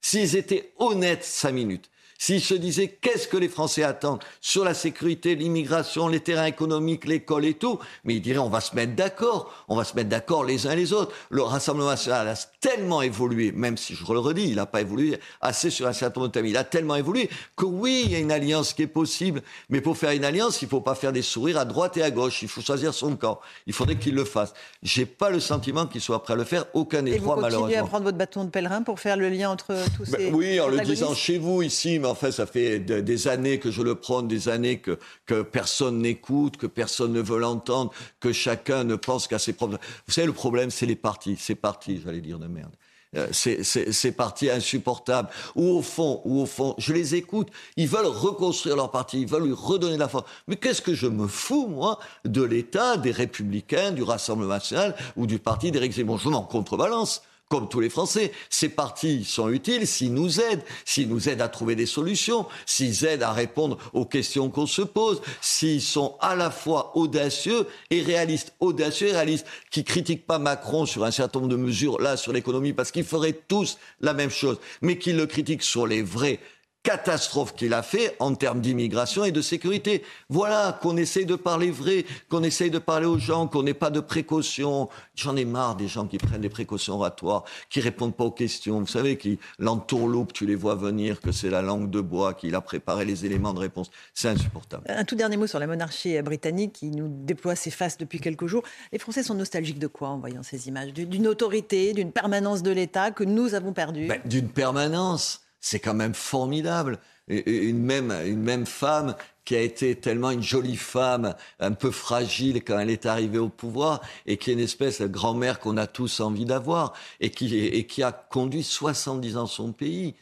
s'ils 0.00 0.36
étaient 0.36 0.72
honnêtes 0.78 1.24
cinq 1.24 1.52
minutes, 1.52 1.90
S'ils 2.24 2.40
se 2.40 2.54
disaient 2.54 2.88
qu'est-ce 2.88 3.28
que 3.28 3.36
les 3.36 3.50
Français 3.50 3.82
attendent 3.82 4.24
sur 4.40 4.64
la 4.64 4.72
sécurité, 4.72 5.34
l'immigration, 5.34 6.08
les 6.08 6.20
terrains 6.20 6.46
économiques, 6.46 7.04
l'école 7.04 7.44
et 7.44 7.52
tout, 7.52 7.78
mais 8.02 8.14
ils 8.14 8.22
diraient 8.22 8.38
on 8.38 8.48
va 8.48 8.62
se 8.62 8.74
mettre 8.74 8.94
d'accord, 8.94 9.52
on 9.68 9.76
va 9.76 9.84
se 9.84 9.94
mettre 9.94 10.08
d'accord 10.08 10.42
les 10.42 10.66
uns 10.66 10.74
les 10.74 10.94
autres. 10.94 11.12
Le 11.28 11.42
Rassemblement 11.42 11.90
national 11.90 12.26
a 12.28 12.34
tellement 12.62 13.02
évolué, 13.02 13.52
même 13.52 13.76
si 13.76 13.94
je 13.94 14.10
le 14.10 14.18
redis, 14.20 14.48
il 14.48 14.54
n'a 14.54 14.64
pas 14.64 14.80
évolué 14.80 15.20
assez 15.42 15.68
sur 15.68 15.86
un 15.86 15.92
certain 15.92 16.20
nombre 16.20 16.28
de 16.28 16.32
thèmes, 16.32 16.46
il 16.46 16.56
a 16.56 16.64
tellement 16.64 16.96
évolué 16.96 17.28
que 17.56 17.66
oui, 17.66 18.04
il 18.06 18.12
y 18.12 18.14
a 18.14 18.20
une 18.20 18.32
alliance 18.32 18.72
qui 18.72 18.80
est 18.80 18.86
possible, 18.86 19.42
mais 19.68 19.82
pour 19.82 19.98
faire 19.98 20.12
une 20.12 20.24
alliance, 20.24 20.62
il 20.62 20.64
ne 20.64 20.70
faut 20.70 20.80
pas 20.80 20.94
faire 20.94 21.12
des 21.12 21.20
sourires 21.20 21.58
à 21.58 21.66
droite 21.66 21.98
et 21.98 22.02
à 22.02 22.10
gauche, 22.10 22.40
il 22.40 22.48
faut 22.48 22.62
choisir 22.62 22.94
son 22.94 23.16
camp. 23.16 23.38
Il 23.66 23.74
faudrait 23.74 23.96
qu'il 23.96 24.14
le 24.14 24.24
fasse. 24.24 24.54
J'ai 24.82 25.04
pas 25.04 25.28
le 25.28 25.40
sentiment 25.40 25.86
qu'il 25.86 26.00
soit 26.00 26.22
prêt 26.22 26.32
à 26.32 26.36
le 26.36 26.44
faire, 26.44 26.64
aucun 26.72 27.02
des 27.02 27.18
trois 27.18 27.36
malheureusement. 27.36 27.58
vous 27.58 27.64
continuez 27.64 27.76
à 27.76 27.84
prendre 27.84 28.04
votre 28.04 28.16
bâton 28.16 28.44
de 28.44 28.50
pèlerin 28.50 28.80
pour 28.80 28.98
faire 28.98 29.18
le 29.18 29.28
lien 29.28 29.50
entre 29.50 29.74
tous 29.98 30.10
ben 30.10 30.18
ces 30.18 30.30
Oui, 30.30 30.58
en 30.58 30.68
le 30.68 30.80
disant 30.80 31.12
chez 31.12 31.36
vous 31.36 31.60
ici, 31.60 31.98
mais 31.98 32.13
fait, 32.14 32.32
ça 32.32 32.46
fait 32.46 32.80
des 32.80 33.28
années 33.28 33.58
que 33.58 33.70
je 33.70 33.82
le 33.82 33.94
prône, 33.94 34.28
des 34.28 34.48
années 34.48 34.78
que, 34.78 34.98
que 35.26 35.42
personne 35.42 36.00
n'écoute, 36.00 36.56
que 36.56 36.66
personne 36.66 37.12
ne 37.12 37.20
veut 37.20 37.38
l'entendre, 37.38 37.92
que 38.20 38.32
chacun 38.32 38.84
ne 38.84 38.96
pense 38.96 39.26
qu'à 39.26 39.38
ses 39.38 39.52
propres... 39.52 39.78
Vous 40.06 40.12
savez, 40.12 40.26
le 40.26 40.32
problème, 40.32 40.70
c'est 40.70 40.86
les 40.86 40.96
partis. 40.96 41.36
Ces 41.36 41.54
partis, 41.54 42.00
j'allais 42.04 42.20
dire 42.20 42.38
de 42.38 42.46
merde. 42.46 42.72
Euh, 43.16 43.28
ces, 43.32 44.12
partis 44.12 44.50
insupportables, 44.50 45.28
ou 45.54 45.68
au 45.68 45.82
fond, 45.82 46.20
ou 46.24 46.40
au 46.40 46.46
fond, 46.46 46.74
je 46.78 46.92
les 46.92 47.14
écoute, 47.14 47.48
ils 47.76 47.86
veulent 47.86 48.06
reconstruire 48.06 48.74
leur 48.76 48.90
parti, 48.90 49.20
ils 49.20 49.28
veulent 49.28 49.44
lui 49.44 49.54
redonner 49.54 49.96
la 49.96 50.08
force. 50.08 50.24
Mais 50.48 50.56
qu'est-ce 50.56 50.82
que 50.82 50.94
je 50.94 51.06
me 51.06 51.28
fous, 51.28 51.68
moi, 51.68 51.98
de 52.24 52.42
l'État, 52.42 52.96
des 52.96 53.12
Républicains, 53.12 53.92
du 53.92 54.02
Rassemblement 54.02 54.54
national 54.54 54.96
ou 55.16 55.26
du 55.26 55.38
parti 55.38 55.70
d'Éric 55.70 55.92
Zemmour? 55.92 56.18
Je 56.18 56.28
m'en 56.28 56.42
contrebalance 56.42 57.22
comme 57.54 57.68
tous 57.68 57.78
les 57.78 57.88
Français. 57.88 58.32
Ces 58.50 58.68
partis 58.68 59.24
sont 59.24 59.48
utiles 59.48 59.86
s'ils 59.86 60.12
nous 60.12 60.40
aident, 60.40 60.64
s'ils 60.84 61.08
nous 61.08 61.28
aident 61.28 61.40
à 61.40 61.46
trouver 61.46 61.76
des 61.76 61.86
solutions, 61.86 62.46
s'ils 62.66 63.04
aident 63.04 63.22
à 63.22 63.32
répondre 63.32 63.78
aux 63.92 64.04
questions 64.04 64.50
qu'on 64.50 64.66
se 64.66 64.82
pose, 64.82 65.22
s'ils 65.40 65.80
sont 65.80 66.16
à 66.20 66.34
la 66.34 66.50
fois 66.50 66.90
audacieux 66.96 67.68
et 67.90 68.02
réalistes. 68.02 68.54
Audacieux 68.58 69.06
et 69.06 69.12
réalistes, 69.12 69.46
qui 69.70 69.84
critiquent 69.84 70.26
pas 70.26 70.40
Macron 70.40 70.84
sur 70.84 71.04
un 71.04 71.12
certain 71.12 71.38
nombre 71.38 71.52
de 71.52 71.56
mesures, 71.56 72.00
là, 72.00 72.16
sur 72.16 72.32
l'économie, 72.32 72.72
parce 72.72 72.90
qu'ils 72.90 73.04
feraient 73.04 73.38
tous 73.46 73.78
la 74.00 74.14
même 74.14 74.30
chose, 74.30 74.58
mais 74.82 74.98
qui 74.98 75.12
le 75.12 75.26
critiquent 75.26 75.62
sur 75.62 75.86
les 75.86 76.02
vrais 76.02 76.40
catastrophe 76.84 77.54
qu'il 77.56 77.74
a 77.74 77.82
fait 77.82 78.14
en 78.20 78.34
termes 78.34 78.60
d'immigration 78.60 79.24
et 79.24 79.32
de 79.32 79.40
sécurité. 79.40 80.04
Voilà, 80.28 80.78
qu'on 80.80 80.96
essaye 80.96 81.26
de 81.26 81.34
parler 81.34 81.70
vrai, 81.70 82.04
qu'on 82.28 82.44
essaye 82.44 82.70
de 82.70 82.78
parler 82.78 83.06
aux 83.06 83.18
gens, 83.18 83.48
qu'on 83.48 83.64
n'ait 83.64 83.74
pas 83.74 83.90
de 83.90 84.00
précautions. 84.00 84.88
J'en 85.16 85.34
ai 85.34 85.46
marre 85.46 85.76
des 85.76 85.88
gens 85.88 86.06
qui 86.06 86.18
prennent 86.18 86.42
des 86.42 86.50
précautions 86.50 86.94
oratoires, 86.94 87.44
qui 87.70 87.80
répondent 87.80 88.14
pas 88.14 88.24
aux 88.24 88.30
questions. 88.30 88.80
Vous 88.80 88.86
savez, 88.86 89.16
qui 89.16 89.38
l'entourloupe, 89.58 90.32
tu 90.34 90.44
les 90.46 90.54
vois 90.54 90.74
venir, 90.74 91.20
que 91.20 91.32
c'est 91.32 91.50
la 91.50 91.62
langue 91.62 91.90
de 91.90 92.02
bois, 92.02 92.34
qu'il 92.34 92.54
a 92.54 92.60
préparé 92.60 93.06
les 93.06 93.24
éléments 93.24 93.54
de 93.54 93.60
réponse. 93.60 93.90
C'est 94.12 94.28
insupportable. 94.28 94.84
Un 94.88 95.04
tout 95.04 95.16
dernier 95.16 95.38
mot 95.38 95.46
sur 95.46 95.58
la 95.58 95.66
monarchie 95.66 96.20
britannique 96.20 96.74
qui 96.74 96.90
nous 96.90 97.08
déploie 97.08 97.56
ses 97.56 97.70
faces 97.70 97.96
depuis 97.96 98.20
quelques 98.20 98.46
jours. 98.46 98.62
Les 98.92 98.98
Français 98.98 99.22
sont 99.22 99.34
nostalgiques 99.34 99.78
de 99.78 99.86
quoi 99.86 100.10
en 100.10 100.18
voyant 100.18 100.42
ces 100.42 100.68
images? 100.68 100.92
D'une 100.92 101.26
autorité, 101.26 101.94
d'une 101.94 102.12
permanence 102.12 102.62
de 102.62 102.70
l'État 102.70 103.10
que 103.10 103.24
nous 103.24 103.54
avons 103.54 103.72
perdue? 103.72 104.06
Ben, 104.06 104.20
D'une 104.26 104.48
permanence 104.48 105.43
c'est 105.64 105.80
quand 105.80 105.94
même 105.94 106.12
formidable. 106.14 106.98
Une 107.26 107.78
même, 107.78 108.10
une 108.26 108.42
même 108.42 108.66
femme 108.66 109.14
qui 109.46 109.56
a 109.56 109.60
été 109.60 109.96
tellement 109.96 110.30
une 110.30 110.42
jolie 110.42 110.76
femme, 110.76 111.34
un 111.58 111.72
peu 111.72 111.90
fragile 111.90 112.62
quand 112.62 112.78
elle 112.78 112.90
est 112.90 113.06
arrivée 113.06 113.38
au 113.38 113.48
pouvoir, 113.48 114.02
et 114.26 114.36
qui 114.36 114.50
est 114.50 114.52
une 114.52 114.60
espèce 114.60 115.00
de 115.00 115.06
grand-mère 115.06 115.60
qu'on 115.60 115.78
a 115.78 115.86
tous 115.86 116.20
envie 116.20 116.44
d'avoir, 116.44 116.92
et 117.20 117.30
qui, 117.30 117.56
et 117.56 117.86
qui 117.86 118.02
a 118.02 118.12
conduit 118.12 118.62
70 118.62 119.38
ans 119.38 119.46
son 119.46 119.72
pays 119.72 120.16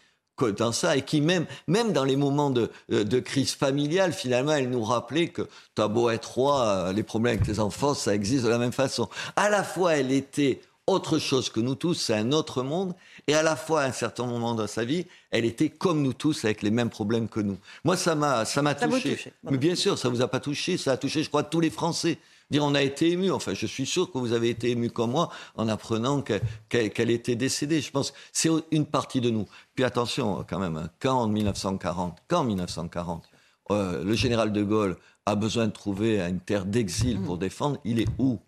dans 0.57 0.71
ça, 0.71 0.97
et 0.97 1.03
qui 1.03 1.21
même, 1.21 1.47
même 1.67 1.93
dans 1.93 2.05
les 2.05 2.17
moments 2.17 2.51
de, 2.51 2.71
de 2.89 3.21
crise 3.21 3.53
familiale, 3.53 4.13
finalement, 4.13 4.53
elle 4.53 4.71
nous 4.71 4.85
rappelait 4.85 5.29
que 5.29 5.49
t'as 5.75 5.89
beau 5.89 6.09
être 6.09 6.35
roi, 6.35 6.93
les 6.93 7.03
problèmes 7.03 7.35
avec 7.35 7.47
tes 7.47 7.59
enfants, 7.59 7.95
ça 7.95 8.15
existe 8.15 8.45
de 8.45 8.49
la 8.49 8.59
même 8.59 8.73
façon. 8.73 9.09
À 9.35 9.51
la 9.51 9.65
fois, 9.65 9.97
elle 9.97 10.13
était 10.13 10.61
autre 10.87 11.19
chose 11.19 11.49
que 11.49 11.61
nous 11.61 11.75
tous, 11.75 11.95
c'est 11.95 12.15
un 12.15 12.33
autre 12.33 12.63
monde, 12.63 12.95
et 13.27 13.35
à 13.35 13.43
la 13.43 13.55
fois, 13.55 13.83
à 13.83 13.87
un 13.87 13.93
certain 13.93 14.27
moment 14.27 14.55
dans 14.55 14.67
sa 14.67 14.85
vie, 14.85 15.07
elle 15.31 15.45
était 15.45 15.69
comme 15.69 16.03
nous 16.03 16.13
tous, 16.13 16.45
avec 16.45 16.63
les 16.63 16.71
mêmes 16.71 16.91
problèmes 16.91 17.29
que 17.29 17.41
nous. 17.41 17.57
Moi, 17.85 17.97
ça 17.97 18.15
m'a, 18.15 18.45
ça 18.45 18.63
m'a 18.63 18.75
touché. 18.75 19.33
Mais 19.45 19.59
bien 19.59 19.77
sûr, 19.77 19.97
ça 19.97 20.09
vous 20.09 20.23
a 20.23 20.29
pas 20.29 20.41
touché, 20.41 20.77
ça 20.77 20.93
a 20.93 20.97
touché, 20.97 21.23
je 21.23 21.29
crois, 21.29 21.45
tous 21.45 21.61
les 21.61 21.71
Français. 21.71 22.19
Dire, 22.51 22.65
on 22.65 22.75
a 22.75 22.83
été 22.83 23.13
ému. 23.13 23.31
Enfin, 23.31 23.55
je 23.55 23.67
suis 23.67 23.87
sûr 23.87 24.13
que 24.13 24.19
vous 24.19 24.33
avez 24.33 24.51
été 24.51 24.71
ému 24.71 24.91
comme 24.91 25.13
moi 25.13 25.31
en 25.55 25.69
apprenant 25.69 26.23
qu'elle 26.69 27.11
était 27.11 27.37
décédée. 27.37 27.81
Je 27.81 27.91
pense 27.91 28.13
c'est 28.31 28.51
une 28.71 28.85
partie 28.85 29.23
de 29.23 29.31
nous. 29.31 29.47
Puis 29.75 29.85
attention, 29.85 30.45
quand 30.47 30.59
même, 30.59 30.77
hein, 30.77 30.91
quand 31.01 31.19
en 31.19 31.29
1940, 31.29 32.19
quand 32.29 32.45
1940, 32.45 33.25
euh, 33.71 34.05
le 34.05 34.13
général 34.13 34.53
de 34.53 34.63
Gaulle 34.63 34.99
a 35.25 35.35
besoin 35.35 35.67
de 35.67 35.73
trouver 35.73 36.21
une 36.21 36.41
terre 36.41 36.67
d'exil 36.67 37.23
pour 37.23 37.37
mmh. 37.37 37.41
défendre, 37.41 37.79
il 37.85 38.01
est 38.01 38.09
où? 38.19 38.39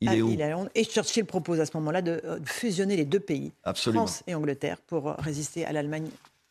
Il 0.00 0.12
est 0.12 0.22
où 0.22 0.66
Et 0.74 0.84
Churchill 0.84 1.24
propose 1.24 1.60
à 1.60 1.66
ce 1.66 1.76
moment-là 1.76 2.02
de, 2.02 2.20
euh, 2.24 2.38
fusionner 2.44 2.96
les 2.96 3.04
deux 3.04 3.20
pays, 3.20 3.52
France 3.74 4.22
et 4.26 4.34
Angleterre, 4.34 4.78
pour 4.86 5.14
résister 5.18 5.64
à 5.64 5.72
l'Allemagne. 5.72 6.08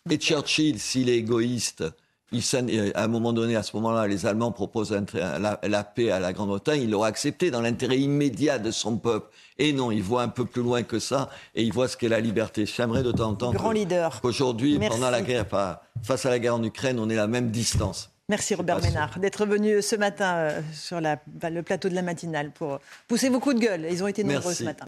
Et 0.09 0.17
Churchill, 0.17 0.79
s'il 0.79 1.09
est 1.09 1.17
égoïste, 1.17 1.83
il, 2.31 2.43
euh, 2.53 2.91
à 2.93 3.03
un 3.03 3.07
moment 3.07 3.33
donné, 3.33 3.55
à 3.55 3.63
ce 3.63 3.75
moment-là, 3.77 4.07
les 4.07 4.25
Allemands 4.25 4.51
proposent 4.51 4.95
la, 5.13 5.83
paix 5.83 6.12
à 6.12 6.19
la 6.19 6.33
Grande-Bretagne, 6.33 6.83
il 6.83 6.91
l'aurait 6.91 7.09
accepté 7.09 7.49
dans 7.49 7.62
l'intérêt 7.62 7.97
immédiat 7.97 8.59
de 8.59 8.71
son 8.71 8.97
peuple. 8.97 9.29
Et 9.57 9.73
non, 9.73 9.91
il 9.91 10.03
voit 10.03 10.21
un 10.21 10.27
peu 10.27 10.45
plus 10.45 10.62
loin 10.62 10.83
que 10.83 10.99
ça, 10.99 11.29
et 11.55 11.63
il 11.63 11.73
voit 11.73 11.88
ce 11.88 11.97
qu'est 11.97 12.09
la 12.09 12.19
liberté. 12.19 12.65
J'aimerais 12.65 13.03
de 13.03 13.12
temps 13.12 13.29
en 13.29 13.35
temps 13.35 13.51
Grand 13.51 13.71
leader. 13.71 14.21
qu'aujourd'hui, 14.21 14.79
pendant 14.79 15.09
la 15.09 15.21
guerre, 15.21 15.47
face 16.03 16.25
à 16.25 16.29
la 16.29 16.39
guerre 16.39 16.55
en 16.55 16.63
Ukraine, 16.63 16.99
on 16.99 17.09
ait 17.09 17.15
la 17.15 17.27
même 17.27 17.49
distance. 17.49 18.12
Merci 18.30 18.54
Robert 18.54 18.80
Ménard 18.82 19.18
d'être 19.20 19.46
venu 19.48 19.82
ce 19.82 19.96
matin 19.96 20.36
euh, 20.36 20.62
sur 20.72 21.02
le 21.02 21.62
plateau 21.62 21.89
de 21.89 21.96
la 21.96 22.04
matinale 22.04 22.52
pour 22.52 22.80
pousser 23.08 23.30
vos 23.30 23.39
coups 23.39 23.56
de 23.56 23.62
gueule. 23.62 23.88
Ils 23.89 24.04
ont 24.04 24.08
été 24.08 24.24
nombreux 24.24 24.54
ce 24.54 24.63
matin. 24.63 24.86